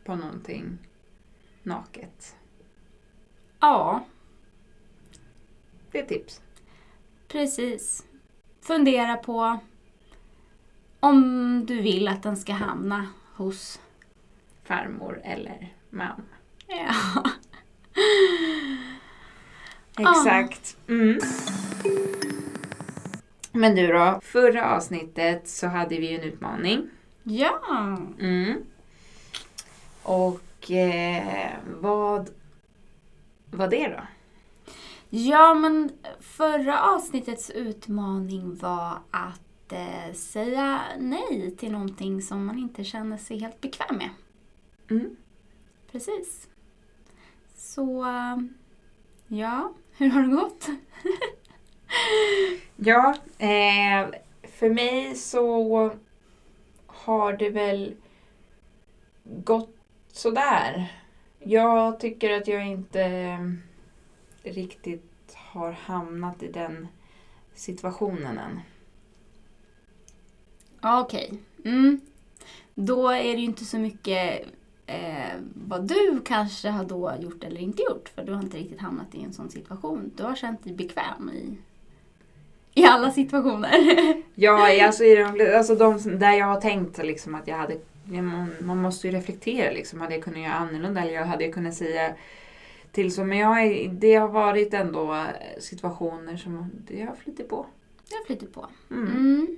på 0.04 0.16
någonting 0.16 0.78
naket. 1.62 2.36
Ja, 3.60 4.04
Det 5.92 5.98
är 6.00 6.06
tips. 6.06 6.42
precis. 7.28 8.06
Fundera 8.60 9.16
på 9.16 9.58
om 11.00 11.64
du 11.66 11.82
vill 11.82 12.08
att 12.08 12.22
den 12.22 12.36
ska 12.36 12.52
hamna 12.52 13.06
hos... 13.34 13.80
Farmor 14.64 15.20
eller 15.24 15.74
mamma. 15.90 16.22
Ja. 16.66 16.94
Exakt. 19.98 20.76
Mm. 20.88 21.18
Men 23.52 23.74
du 23.74 23.86
då? 23.86 24.20
Förra 24.22 24.76
avsnittet 24.76 25.48
så 25.48 25.66
hade 25.66 25.96
vi 25.96 26.14
en 26.14 26.22
utmaning. 26.22 26.90
Ja. 27.22 27.60
Mm. 28.20 28.64
Och 30.02 30.70
eh, 30.70 31.52
vad 31.80 32.30
var 33.50 33.68
det 33.68 33.88
då? 33.88 34.00
Ja, 35.10 35.54
men 35.54 35.90
förra 36.20 36.82
avsnittets 36.82 37.50
utmaning 37.50 38.56
var 38.56 38.98
att 39.10 39.72
eh, 39.72 40.12
säga 40.14 40.80
nej 40.98 41.56
till 41.56 41.72
någonting 41.72 42.22
som 42.22 42.46
man 42.46 42.58
inte 42.58 42.84
känner 42.84 43.16
sig 43.16 43.38
helt 43.38 43.60
bekväm 43.60 43.96
med. 43.96 44.10
Mm. 44.90 45.16
Precis. 45.92 46.48
Så, 47.56 48.04
eh, 48.04 48.36
ja, 49.28 49.72
hur 49.96 50.08
har 50.08 50.22
det 50.22 50.36
gått? 50.36 50.68
Ja, 52.76 53.14
eh, 53.38 54.08
för 54.42 54.70
mig 54.70 55.14
så 55.14 55.90
har 56.86 57.32
det 57.32 57.50
väl 57.50 57.94
gått 59.24 59.76
sådär. 60.12 60.92
Jag 61.38 62.00
tycker 62.00 62.30
att 62.30 62.48
jag 62.48 62.66
inte 62.66 63.38
riktigt 64.42 65.34
har 65.34 65.72
hamnat 65.72 66.42
i 66.42 66.52
den 66.52 66.88
situationen 67.54 68.38
än. 68.38 68.60
Okej. 70.82 71.32
Mm. 71.64 72.00
Då 72.74 73.08
är 73.08 73.22
det 73.32 73.40
ju 73.40 73.44
inte 73.44 73.64
så 73.64 73.78
mycket 73.78 74.46
eh, 74.86 75.34
vad 75.54 75.88
du 75.88 76.20
kanske 76.24 76.68
har 76.68 76.84
då 76.84 77.12
gjort 77.20 77.44
eller 77.44 77.60
inte 77.60 77.82
gjort. 77.82 78.08
För 78.08 78.24
du 78.24 78.32
har 78.32 78.42
inte 78.42 78.56
riktigt 78.56 78.80
hamnat 78.80 79.14
i 79.14 79.22
en 79.22 79.32
sån 79.32 79.50
situation. 79.50 80.10
Du 80.16 80.22
har 80.22 80.34
känt 80.34 80.64
dig 80.64 80.74
bekväm 80.74 81.30
i, 81.30 81.56
i 82.80 82.84
alla 82.84 83.10
situationer. 83.10 83.76
Ja, 84.38 84.86
alltså, 84.86 85.04
i 85.04 85.14
de, 85.14 85.56
alltså 85.56 85.74
de 85.74 86.18
där 86.18 86.32
jag 86.32 86.46
har 86.46 86.60
tänkt 86.60 86.98
liksom 86.98 87.34
att 87.34 87.48
jag 87.48 87.56
hade... 87.56 87.78
Man, 88.04 88.50
man 88.60 88.82
måste 88.82 89.06
ju 89.08 89.12
reflektera 89.12 89.72
liksom. 89.72 90.00
Hade 90.00 90.14
jag 90.14 90.24
kunnat 90.24 90.40
göra 90.40 90.52
annorlunda 90.52 91.02
eller 91.02 91.24
hade 91.24 91.44
jag 91.44 91.54
kunnat 91.54 91.74
säga 91.74 92.14
till 92.92 93.14
så. 93.14 93.24
Men 93.24 93.38
jag, 93.38 93.90
det 93.90 94.14
har 94.14 94.28
varit 94.28 94.74
ändå 94.74 95.24
situationer 95.58 96.36
som 96.36 96.70
det 96.88 97.02
har 97.02 97.14
flutit 97.14 97.48
på. 97.48 97.66
Jag 98.10 98.26
flyter 98.26 98.46
på. 98.46 98.66
Mm. 98.90 99.10
Mm. 99.16 99.56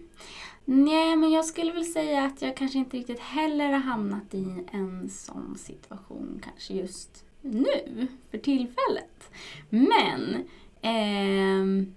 Nej, 0.70 1.16
men 1.16 1.30
jag 1.30 1.44
skulle 1.44 1.72
väl 1.72 1.84
säga 1.84 2.24
att 2.24 2.42
jag 2.42 2.56
kanske 2.56 2.78
inte 2.78 2.96
riktigt 2.96 3.20
heller 3.20 3.72
har 3.72 3.78
hamnat 3.78 4.34
i 4.34 4.64
en 4.72 5.10
sån 5.10 5.58
situation 5.58 6.42
kanske 6.44 6.74
just 6.74 7.24
nu, 7.40 8.08
för 8.30 8.38
tillfället. 8.38 9.30
Men 9.68 10.48
ehm, 10.82 11.94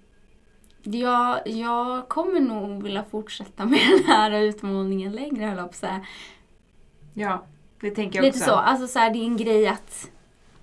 jag, 0.82 1.48
jag 1.48 2.10
kommer 2.10 2.40
nog 2.40 2.84
vilja 2.84 3.04
fortsätta 3.04 3.66
med 3.66 3.80
den 3.80 4.04
här 4.04 4.32
utmaningen 4.32 5.12
längre, 5.12 5.46
höll 5.46 5.58
jag 5.58 5.72
på 5.72 5.78
säga. 5.78 6.06
Ja, 7.14 7.46
det 7.80 7.92
tänker 7.92 8.18
jag 8.18 8.26
Lite 8.26 8.38
också. 8.38 8.50
så, 8.50 8.56
alltså 8.56 8.88
så 8.88 9.00
här, 9.00 9.14
det 9.14 9.20
är 9.20 9.26
en 9.26 9.38
grej 9.38 9.68
att 9.68 10.12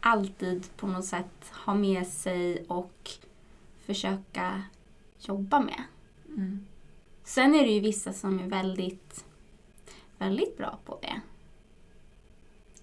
alltid 0.00 0.76
på 0.76 0.86
något 0.86 1.04
sätt 1.04 1.52
ha 1.64 1.74
med 1.74 2.06
sig 2.06 2.64
och 2.68 3.10
försöka 3.86 4.62
jobba 5.18 5.60
med. 5.60 5.82
Mm. 6.28 6.67
Sen 7.28 7.54
är 7.54 7.64
det 7.64 7.70
ju 7.70 7.80
vissa 7.80 8.12
som 8.12 8.38
är 8.38 8.46
väldigt, 8.46 9.24
väldigt 10.18 10.56
bra 10.56 10.78
på 10.84 10.98
det. 11.02 11.20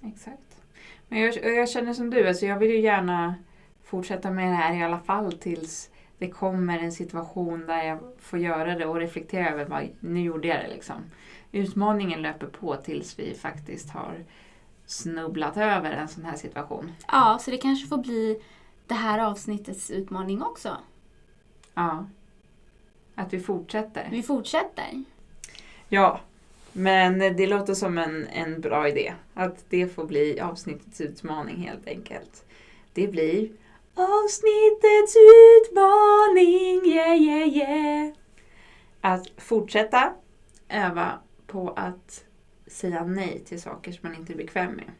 Exakt. 0.08 0.58
Men 1.08 1.20
jag, 1.20 1.36
jag 1.56 1.70
känner 1.70 1.94
som 1.94 2.10
du, 2.10 2.28
alltså 2.28 2.46
jag 2.46 2.60
vill 2.60 2.72
ju 2.72 2.80
gärna 2.80 3.36
fortsätta 3.84 4.32
med 4.32 4.52
det 4.52 4.56
här 4.56 4.76
i 4.76 4.84
alla 4.84 5.00
fall 5.00 5.32
tills 5.32 5.90
det 6.18 6.30
kommer 6.30 6.80
en 6.80 6.92
situation 6.92 7.66
där 7.66 7.84
jag 7.84 8.00
får 8.20 8.40
göra 8.40 8.76
det 8.76 8.86
och 8.86 8.96
reflektera 8.96 9.50
över 9.50 9.66
vad 9.66 9.90
nu 10.00 10.22
gjorde 10.22 10.48
jag 10.48 10.60
det 10.60 10.68
liksom. 10.68 10.96
Utmaningen 11.52 12.22
löper 12.22 12.48
på 12.48 12.76
tills 12.76 13.20
vi 13.20 13.34
faktiskt 13.34 13.90
har 13.90 14.26
snubblat 14.86 15.58
över 15.58 15.92
en 15.92 16.08
sån 16.08 16.26
här 16.26 16.38
situation. 16.38 16.92
Ja, 17.08 17.38
så 17.42 17.52
det 17.52 17.58
kanske 17.58 17.88
får 17.88 17.98
bli 17.98 18.42
det 18.88 18.94
här 18.94 19.20
avsnittets 19.20 19.92
utmaning 19.92 20.42
också. 20.42 20.78
Ja. 21.74 22.06
Att 23.16 23.34
vi 23.34 23.40
fortsätter. 23.40 24.08
Vi 24.12 24.24
fortsätter. 24.24 25.04
Ja, 25.90 26.20
men 26.72 27.20
det 27.20 27.48
låter 27.48 27.74
som 27.74 27.98
en, 27.98 28.28
en 28.28 28.62
bra 28.62 28.90
idé. 28.90 29.14
Att 29.34 29.66
det 29.70 29.88
får 29.88 30.06
bli 30.06 30.40
avsnittets 30.40 31.02
utmaning 31.02 31.58
helt 31.58 31.88
enkelt. 31.88 32.46
Det 32.94 33.08
blir 33.08 33.50
avsnittets 33.96 35.16
utmaning, 35.62 36.86
yeah 36.86 37.16
yeah 37.16 37.48
yeah. 37.48 38.14
Att 39.02 39.28
fortsätta 39.38 40.14
öva 40.70 41.20
på 41.48 41.70
att 41.70 42.26
säga 42.68 43.04
nej 43.04 43.44
till 43.46 43.62
saker 43.62 43.92
som 43.92 44.10
man 44.10 44.20
inte 44.20 44.34
är 44.34 44.38
bekväm 44.38 44.72
med. 44.72 44.92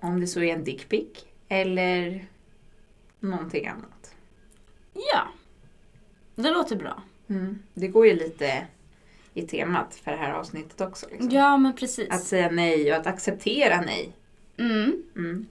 Om 0.00 0.20
det 0.20 0.26
så 0.26 0.40
är 0.40 0.54
en 0.54 0.64
dickpic 0.64 1.08
eller 1.48 2.26
någonting 3.20 3.66
annat. 3.66 4.14
Ja, 4.92 5.28
det 6.42 6.50
låter 6.50 6.76
bra. 6.76 7.02
Mm. 7.28 7.58
Det 7.74 7.88
går 7.88 8.06
ju 8.06 8.14
lite 8.14 8.66
i 9.34 9.42
temat 9.46 9.94
för 10.04 10.10
det 10.10 10.16
här 10.16 10.32
avsnittet 10.32 10.80
också. 10.80 11.06
Liksom. 11.10 11.30
Ja, 11.30 11.56
men 11.56 11.76
precis. 11.76 12.08
Att 12.10 12.22
säga 12.24 12.50
nej 12.50 12.90
och 12.92 12.96
att 12.98 13.06
acceptera 13.06 13.80
nej. 13.80 14.12
Mm, 14.56 15.02
Mm. 15.16 15.46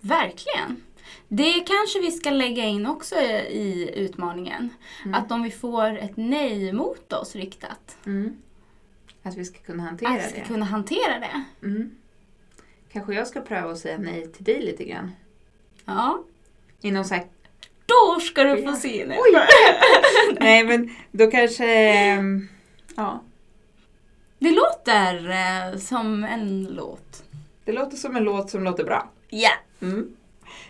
verkligen. 0.00 0.82
Det 1.28 1.52
kanske 1.52 2.00
vi 2.00 2.10
ska 2.10 2.30
lägga 2.30 2.64
in 2.64 2.86
också 2.86 3.14
i 3.14 3.90
utmaningen. 3.96 4.68
Mm. 5.04 5.14
Att 5.14 5.32
om 5.32 5.42
vi 5.42 5.50
får 5.50 5.98
ett 5.98 6.16
nej 6.16 6.72
mot 6.72 7.12
oss 7.12 7.36
riktat, 7.36 7.96
Mm. 8.06 8.36
Att 9.22 9.36
vi 9.36 9.44
ska 9.44 9.58
kunna 9.58 9.82
hantera 9.82 10.10
att 10.10 10.16
vi 10.26 10.28
ska 10.30 10.38
det. 10.40 10.46
kunna 10.46 10.64
hantera 10.64 11.18
det. 11.18 11.44
Mm. 11.66 11.90
Kanske 12.92 13.14
jag 13.14 13.26
ska 13.26 13.40
pröva 13.40 13.70
att 13.72 13.78
säga 13.78 13.98
nej 13.98 14.32
till 14.32 14.44
dig 14.44 14.62
lite 14.62 14.84
grann. 14.84 15.10
Ja. 15.84 16.22
Inom 16.80 17.04
så 17.04 17.14
här, 17.14 17.24
Då 17.92 18.20
ska 18.20 18.44
du 18.44 18.62
få 18.62 18.72
se 18.72 19.06
nu. 19.06 19.16
nej 20.40 20.64
men 20.64 20.90
då 21.10 21.30
kanske... 21.30 21.66
ehm, 21.66 22.48
Ja. 22.96 23.22
Det 24.38 24.50
låter 24.50 25.30
eh, 25.30 25.78
som 25.78 26.24
en 26.24 26.64
låt. 26.64 27.22
Det 27.64 27.72
låter 27.72 27.96
som 27.96 28.16
en 28.16 28.24
låt 28.24 28.50
som 28.50 28.64
låter 28.64 28.84
bra. 28.84 29.10
Ja. 29.30 29.50
Mm. 29.82 30.16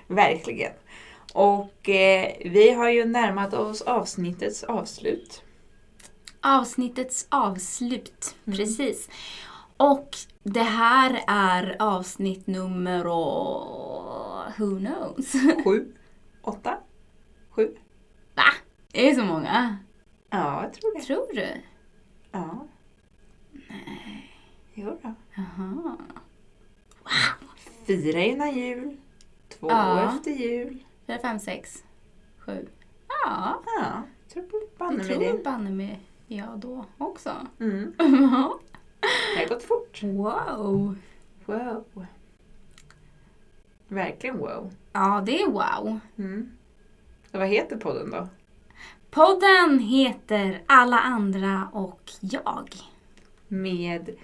Verkligen. 0.06 0.72
Och 1.32 1.88
eh, 1.88 2.32
vi 2.44 2.72
har 2.72 2.90
ju 2.90 3.04
närmat 3.04 3.54
oss 3.54 3.82
avsnittets 3.82 4.64
avslut. 4.64 5.42
Avsnittets 6.40 7.26
avslut. 7.28 8.34
Mm. 8.46 8.58
Precis. 8.58 9.08
Och 9.76 10.16
det 10.42 10.62
här 10.62 11.24
är 11.26 11.76
avsnitt 11.78 12.46
nummer... 12.46 13.04
Who 14.58 14.78
knows? 14.78 15.32
Sju? 15.64 15.86
Åtta? 16.42 16.78
Sju? 17.55 17.74
Va? 18.34 18.42
Är 18.92 19.05
det 19.11 19.14
så 19.14 19.24
många? 19.24 19.78
Ja, 20.30 20.62
jag 20.62 20.72
tror 20.74 20.94
det. 20.98 21.03
Tror 21.05 21.26
du? 21.34 21.48
Ja. 22.32 22.66
Nej. 23.53 24.30
Jo 24.74 24.98
då. 25.03 25.14
Jaha. 25.34 25.96
Fyra 27.86 28.20
innan 28.20 28.53
jul. 28.55 28.96
Två 29.48 29.70
Ja. 29.70 30.16
efter 30.16 30.30
jul. 30.30 30.84
Fyra, 31.07 31.18
fem, 31.18 31.38
sex, 31.38 31.84
sju. 32.38 32.68
Ja, 33.24 33.62
Ja, 33.80 34.03
tror 34.32 34.44
banne 34.78 34.96
med 34.96 35.07
tror 35.07 35.20
det. 35.20 35.44
banne 35.44 35.70
mig 35.70 36.00
jag 36.26 36.59
då 36.59 36.84
också. 36.98 37.32
Mm. 37.61 37.94
Det 39.34 39.40
har 39.40 39.48
gått 39.48 39.62
fort. 39.62 40.03
wow. 40.03 40.96
Wow. 41.46 42.07
Verkligen 43.88 44.38
wow. 44.38 44.70
Ja, 44.92 45.22
det 45.26 45.42
är 45.42 45.50
wow. 45.50 45.98
Mm. 46.18 46.50
Så 47.33 47.39
vad 47.39 47.49
heter 47.49 47.76
podden 47.76 48.11
då? 48.11 48.28
Podden 49.11 49.78
heter 49.78 50.62
Alla 50.66 50.99
andra 50.99 51.68
och 51.72 52.12
jag. 52.20 52.68
Med 53.49 54.16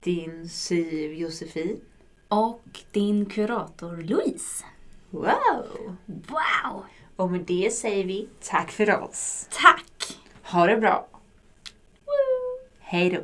din 0.00 0.48
syv 0.48 1.12
Josefin 1.12 1.80
Och 2.28 2.80
din 2.90 3.26
kurator 3.26 3.96
Louise. 3.96 4.64
Wow! 5.10 5.96
Wow! 6.06 6.84
Och 7.16 7.30
med 7.30 7.40
det 7.40 7.72
säger 7.72 8.04
vi 8.04 8.28
tack 8.42 8.70
för 8.70 9.02
oss. 9.02 9.48
Tack! 9.50 10.18
Ha 10.42 10.66
det 10.66 10.76
bra! 10.76 11.08
Hej 12.80 13.10
då! 13.10 13.20